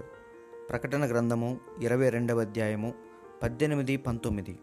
[0.70, 2.94] ప్రకటన గ్రంథము ఇరవై రెండవ అధ్యాయము
[3.44, 4.60] పద్దెనిమిది పంతొమ్మిది.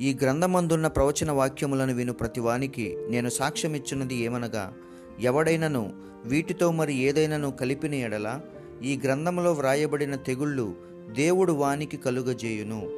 [0.00, 4.72] ఈ గ్రంథమందున్న ప్రవచన వాక్యములను విను ప్రతివానికి నేను సాక్ష్యమిచ్చున్నది ఏమనగా
[5.20, 5.92] ఎవడైనను
[6.24, 8.40] వీటితో మరి ఏదైనను కలిపిన ఎడలా
[8.82, 10.74] ఈ గ్రంథములో వ్రాయబడిన తెగుళ్ళు
[11.12, 12.90] దేవుడు వానికి కలుగజేయును.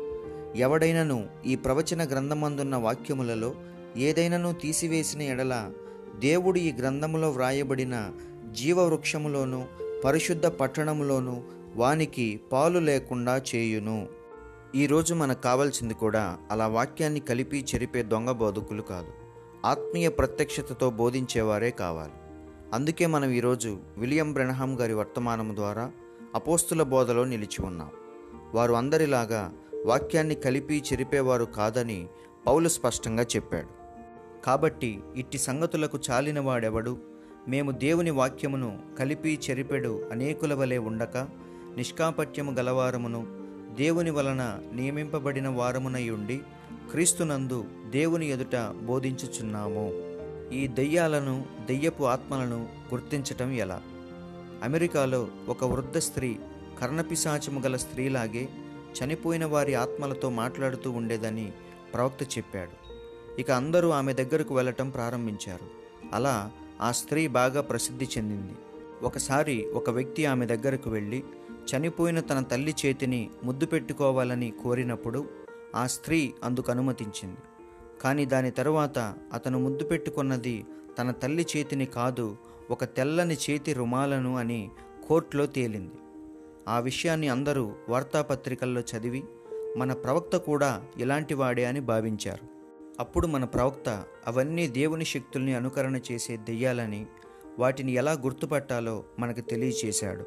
[0.56, 3.54] ఎవడైనను ఈ ప్రవచన గ్రంథమందున్న వాక్యములలో
[3.96, 5.70] ఏదైనను తీసివేసిన ఎడల
[6.18, 8.10] దేవుడు ఈ గ్రంథములో వ్రాయబడిన
[8.52, 9.66] జీవవృక్షములోను
[10.04, 11.42] పరిశుద్ధ పట్టణములోను
[11.76, 14.08] వానికి పాలు లేకుండా చేయును.
[14.74, 19.08] ఈరోజు మనకు కావాల్సింది కూడా అలా వాక్యాన్ని కలిపి చెరిపే దొంగ బోధకులు కాదు.
[19.66, 22.12] ఆత్మీయ ప్రత్యక్షతతో బోధించేవారే కావాలి.
[22.72, 25.90] అందుకే మనం ఈరోజు విలియం బ్రెనహాం గారి వర్తమానం ద్వారా
[26.34, 27.90] అపోస్తుల బోధలో నిలిచి ఉన్నాం.
[28.54, 29.52] వారు అందరిలాగా
[29.86, 32.06] వాక్యాన్ని కలిపి చెరిపేవారు కాదని
[32.46, 33.66] పౌలు స్పష్టంగా చెప్పాడు.
[34.44, 36.98] కాబట్టి ఇట్టి సంగతులకు చాలిన వాడెవడు
[37.48, 41.16] మేము దేవుని వాక్యమును కలిపి చెరిపెడు అనేకుల వలె ఉండక
[41.76, 43.26] నిష్కాపట్యము గలవారమును
[43.74, 46.40] దేవుని వలన నియమింపబడిన వారమునై ఉండి
[46.90, 50.11] క్రీస్తునందు దేవుని ఎదుట బోధించుచున్నాము.
[50.52, 53.82] ఈ దెయ్యాలను దెయ్యపు ఆత్మలను గుర్తించటం ఎలా?
[54.62, 56.38] అమెరికాలో ఒక వృద్ధ స్త్రీ
[56.80, 58.48] కర్ణపిశాచము గల స్త్రీలాగే
[58.92, 61.52] చనిపోయిన వారి ఆత్మలతో మాట్లాడుతూ ఉండేదని
[61.94, 62.92] ప్రవక్త చెప్పాడు.
[63.40, 65.66] ఇక అందరూ ఆమె దగ్గరకు వెళ్ళటం ప్రారంభించారు.
[66.14, 66.50] అలా
[66.80, 68.52] ఆ స్త్రీ బాగా ప్రసిద్ధి చెందింది.
[69.02, 71.24] ఒకసారి ఒక వ్యక్తి ఆమె దగ్గరకు వెళ్ళి
[71.76, 75.28] చనిపోయిన తన తల్లి చేతిని ముద్దు పెట్టుకోవాలని కోరినప్పుడు
[75.76, 77.36] ఆ స్త్రీ అందుకు అనుమతించింది.
[78.02, 78.98] కానీ దాని తరువాత
[79.32, 80.66] అతను ముద్దు పెట్టుకున్నది
[80.98, 82.36] తన తల్లి చేతిని కాదు
[82.70, 84.70] ఒక తెల్లని చేతి రుమాలను అని
[85.08, 85.94] కోర్టులో తేలింది.
[86.68, 89.22] ఆ విషయాన్ని అందరూ వార్తాపత్రికల్లో చదివి
[89.76, 92.46] మన ప్రవక్త కూడా ఇలాంటి వాడే అని భావించారు.
[93.00, 97.06] అప్పుడు మన ప్రవక్త అవన్నీ దేవుని శక్తుల్ని అనుకరణ చేసే దెయ్యాలని
[97.58, 100.26] వాటిని ఎలా గుర్తుపట్టాలో మనకు తెలియచేశాడు.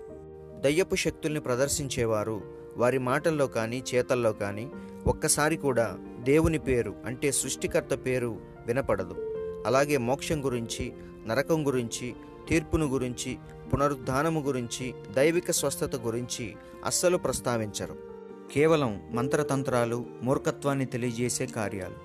[0.61, 2.41] దయ్యపు శక్తుల్ని ప్రదర్శించేవారు
[2.77, 4.71] వారి మాటల్లో కానీ చేతల్లో కానీ
[5.07, 9.15] ఒక్కసారి కూడా దేవుని పేరు అంటే సృష్టికర్త పేరు వినపడదు.
[9.65, 10.93] అలాగే మోక్షం గురించి
[11.27, 12.13] నరకం గురించి
[12.49, 13.37] తీర్పును గురించి
[13.73, 16.55] పునరుద్ధానము గురించి దైవిక స్వస్థత గురించి
[16.85, 17.95] అస్సలు ప్రస్తావించరు.
[18.53, 21.95] కేవలం మంత్రతంత్రాలు మూర్ఖత్వాన్ని తెలియజేసే కార్యాలు.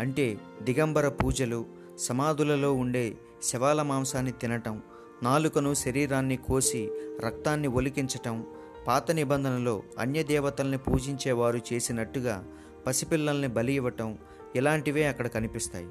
[0.00, 1.64] అంటే దిగంబర పూజలు
[1.98, 4.82] సమాధులలో ఉండే శవాల మాంసాన్ని తినటం
[5.22, 6.90] నాలుకను శరీరాన్ని కోసి
[7.26, 8.44] రక్తాన్ని ఒలికించటం
[8.86, 12.44] పాత నిబంధనలో అన్యదేవతల్ని పూజించేవారు చేసినట్టుగా
[12.86, 14.18] పసిపిల్లల్ని బలి ఇవ్వటం
[14.56, 15.88] ఇలాంటివే అక్కడ కనిపిస్తాయి.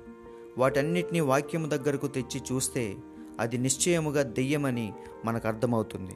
[0.58, 2.96] వాటన్నిటినీ వాక్యము దగ్గరకు తెచ్చి చూస్తే
[3.40, 4.94] అది నిశ్చయముగా దెయ్యమని
[5.26, 6.16] మనకు అర్థమవుతుంది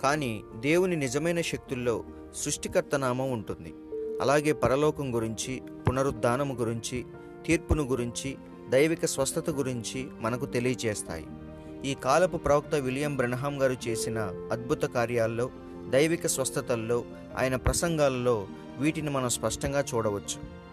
[0.00, 2.04] కానీ దేవుని నిజమైన శక్తుల్లో
[2.34, 3.74] సృష్టికర్త నామం ఉంటుంది.
[4.22, 7.04] అలాగే పరలోకం గురించి పునరుద్ధానము గురించి
[7.46, 8.36] తీర్పును గురించి
[8.68, 11.26] దైవిక స్వస్థత గురించి మనకు తెలియజేస్తాయి
[11.84, 14.18] ఈ కాలపు ప్రవక్త విలియం బ్రనహాం గారు చేసిన
[14.52, 15.50] అద్భుత కార్యాల్లో
[15.88, 17.04] దైవిక స్వస్థతల్లో
[17.38, 18.46] ఆయన ప్రసంగాలలో
[18.78, 20.64] వీటిని మనం స్పష్టంగా చూడవచ్చు.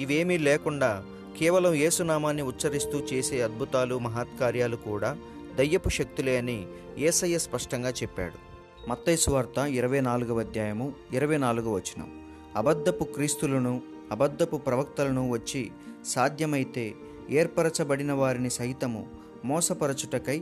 [0.00, 1.04] ఇవేమీ లేకుండా
[1.38, 5.16] కేవలం యేసునామాన్ని ఉచ్చరిస్తూ చేసే అద్భుతాలు మహత్కార్యాలు కూడా
[5.56, 6.66] దయ్యపు శక్తులే అని
[6.98, 8.46] ఏసయ్య స్పష్టంగా చెప్పాడు.
[8.88, 12.20] మత్తైసు వార్త ఇరవై నాలుగవ అధ్యాయము ఇరవై నాలుగవ వచనం.
[12.56, 15.70] అబద్ధపు క్రీస్తులను అబద్ధపు ప్రవక్తలను వచ్చి
[16.06, 16.94] సాధ్యమైతే
[17.30, 19.06] ఏర్పరచబడిన వారిని సైతము
[19.44, 20.38] మోసపరచుటకై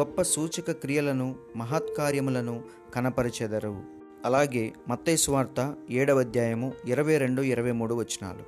[0.00, 2.62] గొప్ప సూచక క్రియలను మహత్కార్యములను
[2.94, 3.97] కనపరిచెదరు.
[4.24, 8.42] అలాగే మత్తయి సువార్త ఏడవ అధ్యాయము ఇరవై రెండు ఇరవై మూడు వచనాలు.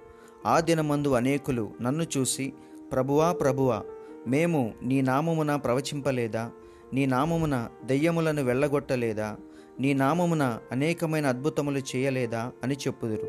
[0.46, 2.52] ఆ దినమందు అనేకులు నన్ను చూసి
[2.92, 3.82] ప్రభువా ప్రభువా
[4.28, 6.50] మేము నీ నామమున ప్రవచింపలేదా?
[6.92, 9.36] నీ నామమున దెయ్యములను వెళ్ళగొట్టలేదా?
[9.80, 12.52] నీ నామమున అనేకమైన అద్భుతములు చేయలేదా?
[12.64, 13.28] అని చెప్పుదురు.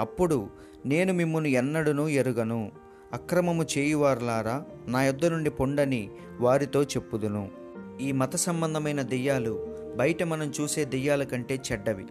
[0.00, 0.48] అప్పుడు
[0.86, 2.72] నేను మిమ్మల్ని ఎన్నడను ఎరుగను.
[3.12, 6.10] అక్రమము చేయువారులారా నా యొద్ద నుండి పొండని
[6.40, 7.50] వారితో చెప్పుదును.
[8.00, 12.06] ఈ మత సంబంధమైన దెయ్యాలు బయట మనం చూసే దెయ్యాల కంటే చెడ్డవి.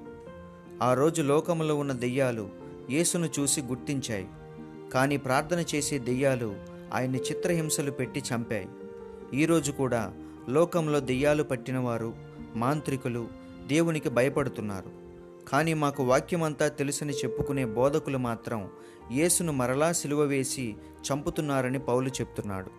[0.81, 2.49] ఆ రోజు లోకంలో ఉన్న దెయ్యాలు
[2.89, 4.27] యేసును చూసి గుర్తించాయి.
[4.93, 6.55] కానీ ప్రార్థన చేసే దెయ్యాలు
[6.93, 8.67] ఆయన్ని చిత్రహింసలు పెట్టి చంపాయి.
[9.33, 10.13] ఈరోజు కూడా
[10.49, 12.13] లోకంలో దెయ్యాలు పట్టినవారు
[12.55, 13.27] మాంత్రికులు
[13.67, 14.91] దేవునికి భయపడుతున్నారు.
[15.47, 18.69] కానీ మాకు వాక్యమంతా తెలుసని చెప్పుకునే బోధకులు మాత్రం
[19.11, 20.75] యేసును మరలా సిలువ వేసి
[21.07, 22.71] చంపుతున్నారని పౌలు చెప్తున్నాడు.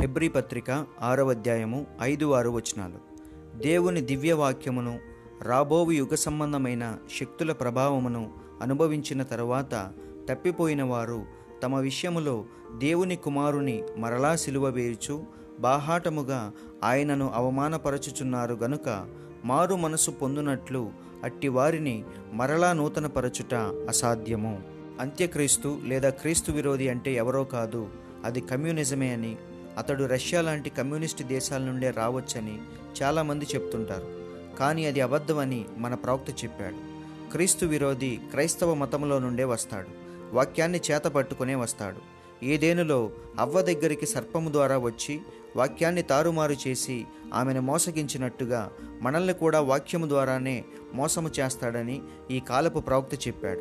[0.00, 3.17] హెబ్రి పత్రిక ఆరవ అధ్యాయము ఐదు ఆరు వచనాలు.
[3.58, 4.98] దేవుని దివ్యవాక్యమును
[5.42, 8.32] రాబోవు యుగ సంబంధమైన శక్తుల ప్రభావమును
[8.62, 9.92] అనుభవించిన తరువాత
[10.30, 11.24] తప్పిపోయిన వారు
[11.62, 12.44] తమ విషయములో
[12.78, 15.24] దేవుని కుమారుని మరలా సిలువ వేయుచు
[15.60, 16.52] బాహాటముగా
[16.84, 19.08] ఆయనను అవమానపరచుచున్నారు గనుక
[19.44, 20.90] మారు మనసు పొందునట్లు
[21.24, 23.54] అట్టి వారిని మరలా నూతనపరచుట
[23.88, 24.62] అసాధ్యము.
[25.00, 27.88] అంత్యక్రీస్తు లేదా క్రీస్తు విరోధి అంటే ఎవరో కాదు
[28.24, 29.36] అది కమ్యూనిజమే అని
[29.78, 32.58] అతడు రష్యా లాంటి కమ్యూనిస్ట్ దేశాల నుండే రావచ్చని
[33.02, 34.18] చాలామంది చెప్తుంటారు.
[34.56, 36.98] కానీ అది అబద్ధమని మన ప్రవక్త చెప్పాడు.
[37.32, 39.86] క్రీస్తు విరోధి క్రైస్తవ మతంలో నుండే వస్తాడు.
[40.34, 42.18] వాక్యాన్ని చేతపట్టుకునే వస్తాడు.
[42.44, 45.20] ఏదేనులో అవ్వ దగ్గరికి సర్పము ద్వారా వచ్చి
[45.56, 48.70] వాక్యాన్ని తారుమారు చేసి ఆమెను మోసగించినట్టుగా
[49.02, 50.64] మనల్ని కూడా వాక్యము ద్వారానే
[50.94, 53.60] మోసము చేస్తాడని ఈ కాలపు ప్రవక్త చెప్పాడు.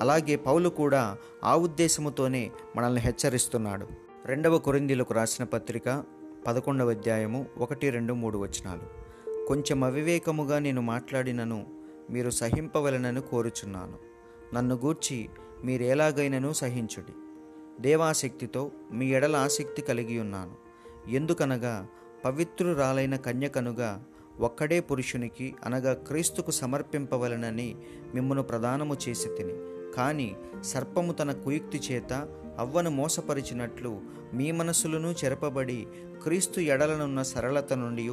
[0.00, 4.05] అలాగే పౌలు కూడా ఆ ఉద్దేశముతోనే మనల్ని హెచ్చరిస్తున్నాడు.
[4.26, 6.04] రెండవ కొరిందీలకు రాసిన పత్రిక
[6.46, 8.82] పదకొండవ అధ్యాయము ఒకటి రెండు మూడు వచనాలు.
[9.46, 11.66] కొంచెం అవివేకముగా నేను మాట్లాడినను
[12.10, 13.98] మీరు సహింపవలనని కోరుచున్నాను.
[14.54, 15.28] నన్ను గూర్చి
[15.64, 17.12] మీరెలాగైనను సహించుడి.
[17.82, 20.54] దేవాసక్తితో మీ ఎడల ఆసక్తి కలిగి ఉన్నాను.
[21.10, 21.86] ఎందుకనగా
[22.24, 24.04] పవిత్రురాలైన కన్యకనుగా
[24.40, 27.76] ఒక్కడే పురుషునికి అనగా క్రీస్తుకు సమర్పింపవలనని
[28.14, 29.54] మిమ్మను ప్రదానము చేసి తిని.
[29.92, 32.28] కానీ సర్పము తన కుయుక్తి చేత
[32.58, 34.00] అవ్వను మోసపరిచినట్లు
[34.34, 35.86] మీ మనసులను చెరపబడి
[36.22, 38.10] క్రీస్తు ఎడలనున్న సరళత నుండి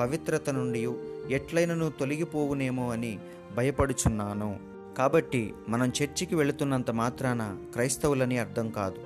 [0.00, 0.88] పవిత్రత నుండి
[1.30, 3.18] ఎట్లయినను తొలగిపోవునేమో అని
[3.56, 4.58] భయపడుచున్నాను.
[4.98, 8.96] కాబట్టి మనం చర్చికి వెళుతున్నంత మాత్రాన క్రైస్తవులని అర్థం కాదు.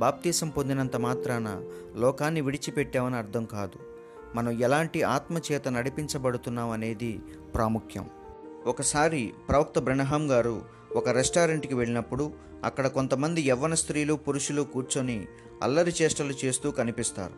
[0.00, 1.62] బాప్తీసం పొందినంత మాత్రాన
[1.96, 3.78] లోకాన్ని విడిచిపెట్టామని అర్థం కాదు.
[4.34, 7.20] మనం ఎలాంటి ఆత్మచేత నడిపించబడుతున్నాం అనేది
[7.54, 8.10] ప్రాముఖ్యం.
[8.66, 10.62] ఒకసారి ప్రవక్త బ్రహ్మం గారు
[10.96, 15.26] ఒక రెస్టారెంట్కి వెళ్ళినప్పుడు అక్కడ కొంతమంది యవ్వన స్త్రీలు పురుషులు కూర్చొని
[15.62, 17.32] అల్లరి చేష్టలు చేస్తూ కనిపిస్తారు.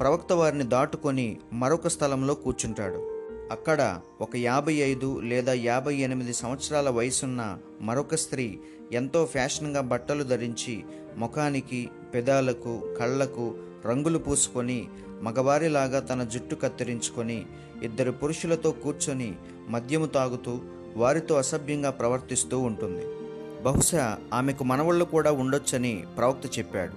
[0.00, 3.16] ప్రవక్త వారిని దాటుకొని మరొక స్థలంలో కూర్చుంటాడు.
[3.52, 8.58] అక్కడ ఒక యాభై ఐదు లేదా యాభై ఎనిమిది సంవత్సరాల వయసున్న మరొక స్త్రీ
[8.92, 10.84] ఎంతో ఫ్యాషన్గా బట్టలు ధరించి
[11.16, 13.54] ముఖానికి పెదాలకు కళ్ళకు
[13.86, 14.88] రంగులు పూసుకొని
[15.22, 17.46] మగవారిలాగా తన జుట్టు కత్తిరించుకొని
[17.82, 19.34] ఇద్దరు పురుషులతో కూర్చొని
[19.68, 20.60] మద్యము తాగుతూ
[20.96, 23.25] వారితో అసభ్యంగా ప్రవర్తిస్తూ ఉంటుంది.
[23.66, 26.92] బహుశా ఆమెకు మనవళ్ళు కూడా ఉండొచ్చని ప్రవక్త చెప్పాడు.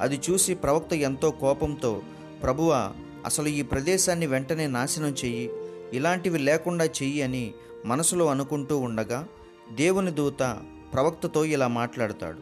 [0.00, 2.02] అది చూసి ప్రవక్త ఎంతో కోపంతో
[2.42, 2.92] ప్రభువా
[3.24, 5.50] అసలు ఈ ప్రదేశాన్ని వెంటనే నాశనం చెయ్యి.
[5.92, 7.54] ఇలాంటివి లేకుండా చెయ్యి అని
[7.84, 9.26] మనసులో అనుకుంటూ ఉండగా
[9.72, 10.56] దేవుని దూత
[10.92, 12.38] ప్రవక్తతో ఇలా మాట్లాడతాడు.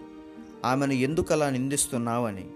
[0.67, 2.47] ఆమెను ఎందుకలా నిందిస్తున్నావని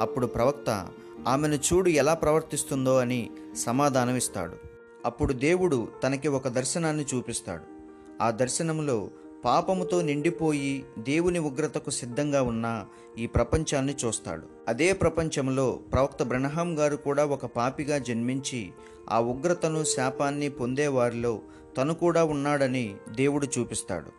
[0.00, 0.88] అప్పుడు ప్రవక్త
[1.28, 4.56] ఆమెను చూడు ఎలా ప్రవర్తిస్తుందో అని సమాధానమిస్తాడు.
[5.04, 7.62] అప్పుడు దేవుడు తనకి ఒక దర్శనాన్ని చూపిస్తాడు.
[8.22, 9.10] ఆ దర్శనంలో
[9.46, 12.84] పాపముతో నిండిపోయి దేవుని ఉగ్రతకు సిద్ధంగా ఉన్న
[13.18, 14.42] ఈ ప్రపంచాన్ని చూస్తాడు.
[14.68, 18.72] అదే ప్రపంచంలో ప్రవక్త బ్రహ్మం గారు కూడా ఒక పాపిగా జన్మించి
[19.10, 21.38] ఆ ఉగ్రతను శాపాన్ని పొందేవారిలో
[21.76, 24.10] తను కూడా ఉన్నాడని దేవుడు చూపిస్తాడు.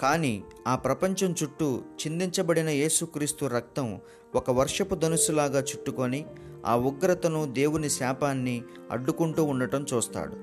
[0.00, 4.00] కానీ ఆ ప్రపంచం చుట్టూ చిందించబడిన యేసుక్రీస్తు రక్తం
[4.34, 6.24] ఒక వర్షపు ధనుసులాగా చుట్టుకొని
[6.66, 10.36] ఆ ఉగ్రతను దేవుని శాపాన్ని అడ్డుకుంటూ ఉండటం చూస్తాడు.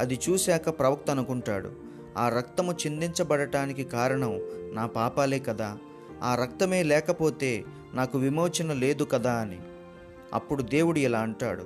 [0.00, 4.40] అది చూశాక ప్రవక్త అనుకుంటాడు ఆ రక్తము చిందించబడటానికి కారణం
[4.72, 5.78] నా పాపాలే కదా.
[6.22, 9.58] ఆ రక్తమే లేకపోతే నాకు విమోచన లేదు కదా అని.
[10.34, 11.64] అప్పుడు దేవుడు ఇలా అంటాడు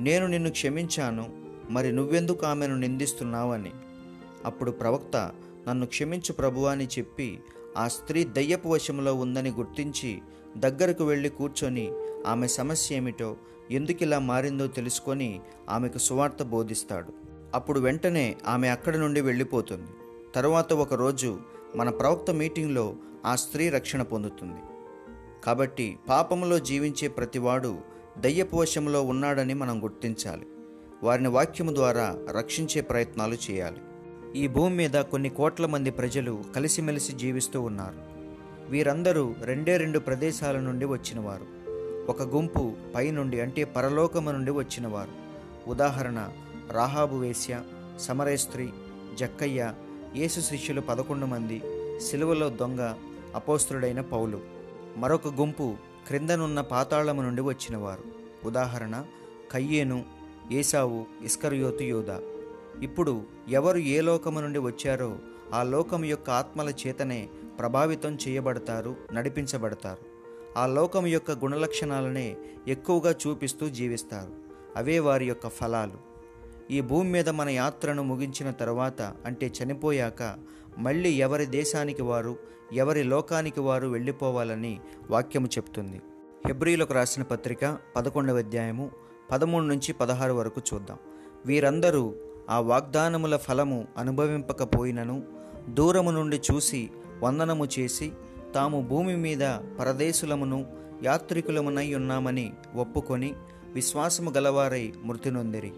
[0.00, 1.30] నేను నిన్ను క్షమించాను
[1.70, 3.70] మరి నువ్వెందుకు ఆమెను నిందిస్తున్నావని?
[4.44, 5.30] అప్పుడు ప్రవక్త
[5.68, 7.38] నన్ను క్షమించు ప్రభువా అని చెప్పి
[7.76, 10.18] ఆ స్త్రీ దయ్యపు వశంలో ఉందని గుర్తించి
[10.56, 11.92] దగ్గరకు వెళ్ళి కూర్చొని
[12.26, 13.36] ఆమె సమస్య ఏమిటో
[13.70, 17.23] ఎందుకిలా మారిందో తెలుసుకొని ఆమెకు సువార్త బోధిస్తాడు.
[17.54, 19.90] అప్పుడు వెంటనే ఆమె అక్కడి నుండి వెళ్ళిపోతుంది.
[20.34, 21.38] తరువాత ఒకరోజు
[21.76, 22.94] మన ప్రవక్త మీటింగ్లో
[23.26, 24.60] ఆ స్త్రీ రక్షణ పొందుతుంది.
[25.44, 27.78] కాబట్టి పాపములో జీవించే ప్రతివాడు
[28.18, 30.46] దయ్యపు వశంలో ఉన్నాడని మనం గుర్తించాలి.
[31.02, 33.78] వారిని వాక్యము ద్వారా రక్షించే ప్రయత్నాలు చేయాలి.
[34.38, 38.14] ఈ భూమి మీద కొన్ని కోట్ల మంది ప్రజలు కలిసిమెలిసి జీవిస్తూ ఉన్నారు.
[38.70, 41.46] వీరందరూ రెండే రెండు ప్రదేశాల నుండి వచ్చినవారు.
[42.10, 45.24] ఒక గుంపు పైనుండి అంటే పరలోకము నుండి వచ్చినవారు.
[45.70, 46.28] ఉదాహరణ
[46.70, 47.62] రాహాబు వేశ్య
[47.98, 48.68] సమరేస్త్రి
[49.14, 49.74] జక్కయ్య
[50.16, 51.62] యేసు శిష్యులు పదకొండు మంది
[52.00, 52.94] సిలువలో దొంగ
[53.34, 54.40] అపోస్తుడైన పౌలు.
[54.96, 55.74] మరొక గుంపు
[56.06, 58.04] క్రిందనున్న పాతాళము నుండి వచ్చినవారు.
[58.44, 59.04] ఉదాహరణ
[59.52, 60.04] కయ్యేను
[60.52, 62.10] ఏసావు ఇస్కరియోతు యోధ
[62.82, 65.16] ఇప్పుడు ఎవరు ఏ లోకము నుండి వచ్చారో
[65.54, 70.14] ఆ లోకం యొక్క ఆత్మల చేతనే ప్రభావితం చేయబడతారు నడిపించబడతారు.
[70.58, 72.36] ఆ లోకం యొక్క గుణలక్షణాలనే
[72.68, 74.32] ఎక్కువగా చూపిస్తూ జీవిస్తారు.
[74.76, 76.13] అవే వారి యొక్క ఫలాలు.
[76.70, 80.36] ఈ భూమి మీద మన యాత్రను ముగించిన తర్వాత అంటే చనిపోయాక
[80.78, 82.38] మళ్ళీ ఎవరి దేశానికి వారు
[82.72, 86.00] ఎవరి లోకానికి వారు వెళ్ళిపోవాలని వాక్యము చెప్తుంది.
[86.46, 88.90] హెబ్రిలకు రాసిన పత్రిక పదకొండవ అధ్యాయము
[89.30, 90.98] పదమూడు నుంచి పదహారు వరకు చూద్దాం.
[91.46, 92.14] వీరందరూ
[92.50, 95.22] ఆ వాగ్దానముల ఫలము అనుభవింపకపోయినను
[95.68, 96.90] దూరము నుండి చూసి
[97.22, 98.12] వందనము చేసి
[98.54, 100.66] తాము భూమి మీద పరదేశులమును
[101.02, 103.34] యాత్రికులమునై ఉన్నామని ఒప్పుకొని
[103.72, 105.72] విశ్వాసము గలవారై మృతి నొందిరి.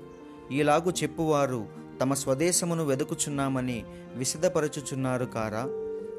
[0.53, 1.66] ఈలాగు చెప్పువారు
[2.01, 3.84] తమ స్వదేశమును వెదుకుచున్నామని
[4.14, 5.68] విశదపరచుచున్నారు కారా.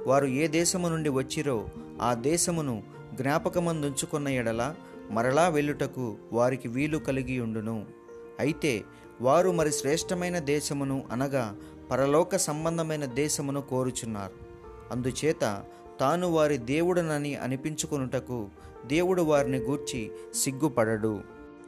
[0.08, 1.66] వారు ఏ దేశము నుండి వచ్చిరో
[2.02, 4.76] ఆ దేశమును జ్ఞాపకమందుంచుకున్న ఎడల
[5.12, 7.86] మరలా వెళ్ళుటకు వారికి వీలు కలిగి ఉండును.
[8.40, 8.84] అయితే
[9.22, 11.56] వారు మరి శ్రేష్టమైన దేశమును అనగా
[11.92, 14.34] పరలోక సంబంధమైన దేశమును కోరుచున్నారు.
[14.92, 15.64] అందుచేత
[16.00, 18.48] తాను వారి దేవుడనని అనిపించుకొనుటకు
[18.86, 21.20] దేవుడు వారిని గూర్చి సిగ్గుపడడు.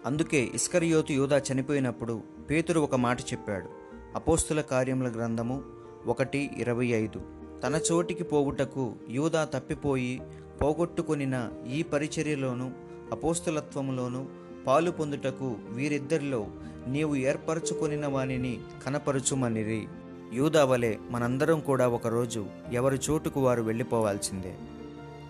[0.05, 3.69] అందుకే ఇస్కరియోతు యూదా చనిపోయినప్పుడు పేతురు ఒక మాట చెప్పాడు.
[4.15, 5.63] అపోస్తుల కార్యముల గ్రంథము
[6.07, 7.21] ఒకటి ఇరవై ఐదు.
[7.63, 10.21] తన చోటికి పోవుటకు యూదా తప్పిపోయి
[10.61, 12.71] పోగొట్టుకొనిన ఈ పరిచర్యలోను
[13.11, 14.27] అపోస్తులత్వములోను
[14.67, 16.47] పాలు పొందుటకు వీరిద్దరిలో
[16.87, 19.87] నీవు ఏర్పరచుకొనిన వానిని కనపరుచుమనిరి.
[20.33, 24.55] యూదా వలె మనందరం కూడా ఒకరోజు ఎవరి చోటుకు వారు వెళ్ళిపోవాల్సిందే?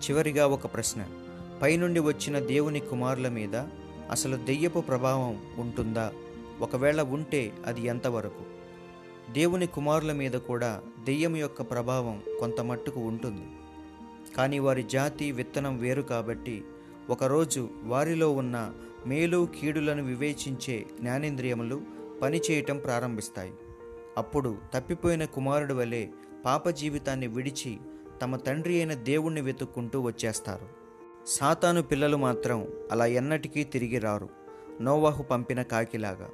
[0.00, 1.04] చివరిగా ఒక ప్రశ్న.
[1.62, 3.56] పైనుండి వచ్చిన దేవుని కుమారుల మీద
[4.10, 6.12] అసలు దెయ్యపు ప్రభావం ఉంటుందా?
[6.60, 8.60] ఒకవేళ ఉంటే అది ఎంతవరకు?
[9.32, 13.46] దేవుని కుమారుల మీద కూడా దెయ్యం యొక్క ప్రభావం కొంత మట్టుకు ఉంటుంది.
[14.36, 16.64] కానీ వారి జాతి విత్తనం వేరు కాబట్టి
[17.10, 18.72] ఒకరోజు వారిలో ఉన్న
[19.06, 21.82] మేలు కీడులను వివేచించే జ్ఞానేంద్రియములు
[22.22, 23.52] పనిచేయటం ప్రారంభిస్తాయి.
[24.16, 26.06] అప్పుడు తప్పిపోయిన కుమారుడు వలె
[26.44, 27.78] పాప జీవితాన్ని విడిచి
[28.22, 30.66] తమ తండ్రి అయిన దేవుణ్ణి వెతుక్కుంటూ వచ్చేస్తారు.
[31.26, 34.28] సాతాను పిల్లలు మాత్రం అలా ఎన్నటికీ తిరిగి రారు.
[34.80, 36.30] నోవాహు పంపిన కాకిలాగా.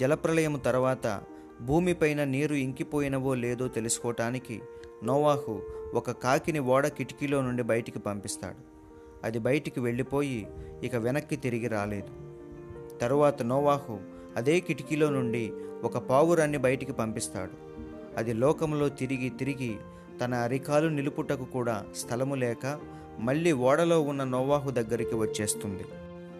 [0.00, 1.20] జలప్రలయం తర్వాత
[1.60, 4.60] భూమిపైన నీరు ఇంకిపోయినవో లేదో తెలుసుకోవటానికి
[5.04, 5.62] నోవాహు
[5.94, 8.54] ఒక కాకిని ఓడ కిటికీలో నుండి బయటికి పంపిస్తాడు.
[9.24, 10.48] అది బయటికి వెళ్ళిపోయి
[10.82, 12.08] ఇక వెనక్కి తిరిగి రాలేదు.
[12.98, 13.98] తరువాత నోవాహు
[14.36, 15.52] అదే కిటికీలో నుండి
[15.84, 17.50] ఒక పావురాన్ని బయటికి పంపిస్తాడు.
[18.16, 19.76] అది లోకంలో తిరిగి తిరిగి
[20.24, 22.80] తన అరికాలు నిలుపుటకు కూడా స్థలము లేక
[23.18, 25.84] మళ్ళీ ఓడలో ఉన్న నోవాహు దగ్గరికి వచ్చేస్తుంది.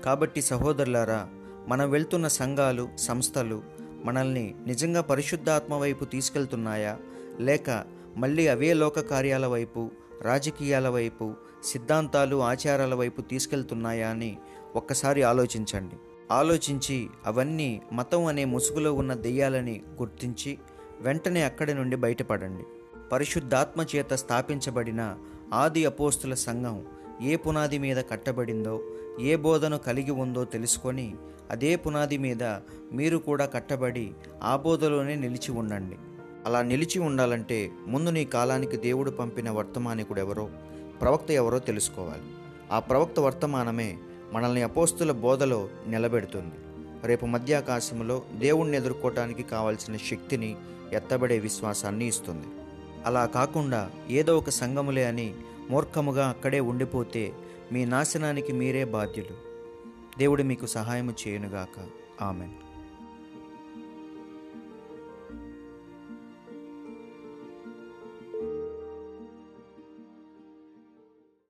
[0.05, 1.29] కాబట్టి సహోదరులారా
[1.71, 3.63] మనం వెళ్తున్న సంఘాలు సంస్థలు
[4.05, 6.99] మనల్ని నిజంగా పరిశుద్ధాత్మ వైపు తీసుకెళ్తున్నాయా?
[7.41, 7.85] లేక
[8.17, 9.91] మళ్ళీ అవే లోక కార్యాల వైపు
[10.23, 14.39] రాజకీయాల వైపు సిద్ధాంతాలు ఆచారాల వైపు తీసుకెళ్తున్నాయా అని
[14.77, 15.97] ఒక్కసారి ఆలోచించండి.
[16.31, 20.59] ఆలోచించి అవన్నీ మతం అనే ముసుగులో ఉన్న దెయ్యాలని గుర్తించి
[21.01, 22.65] వెంటనే అక్కడి నుండి బయటపడండి.
[23.13, 25.17] పరిశుద్ధాత్మ చేత స్థాపించబడిన
[25.53, 26.87] ఆది అపోస్తుల సంఘం
[27.23, 28.81] ఏ పునాది మీద కట్టబడిందో
[29.21, 31.15] ఏ బోధను కలిగి ఉందో తెలుసుకొని
[31.51, 32.43] అదే పునాది మీద
[32.93, 34.11] మీరు కూడా కట్టబడి
[34.43, 35.97] ఆ బోధలోనే నిలిచి ఉండండి.
[36.47, 40.49] అలా నిలిచి ఉండాలంటే ముందు నీ కాలానికి దేవుడు పంపిన వర్తమానికుడు ఎవరో
[41.01, 42.23] ప్రవక్త ఎవరో తెలుసుకోవాలి.
[42.73, 43.99] ఆ ప్రవక్త వర్తమానమే
[44.33, 46.55] మనల్ని అపోస్తుల బోధలో నిలబెడుతుంది.
[47.07, 50.57] రేపు మధ్యాకాశంలో దేవుణ్ణి ఎదుర్కోవటానికి కావాల్సిన శక్తిని
[50.93, 52.47] ఎత్తబడే విశ్వాసాన్ని ఇస్తుంది.
[53.07, 55.35] అలా కాకుండా ఏదో ఒక సంఘములే అని
[55.71, 57.33] మూర్ఖముగా అక్కడే ఉండిపోతే
[57.73, 59.50] మీ నాశనానికి మీరే బాధ్యులు.
[60.21, 61.87] దేవుడు మీకు సహాయము చేయనుగాక.
[62.23, 62.51] ఆమెన్.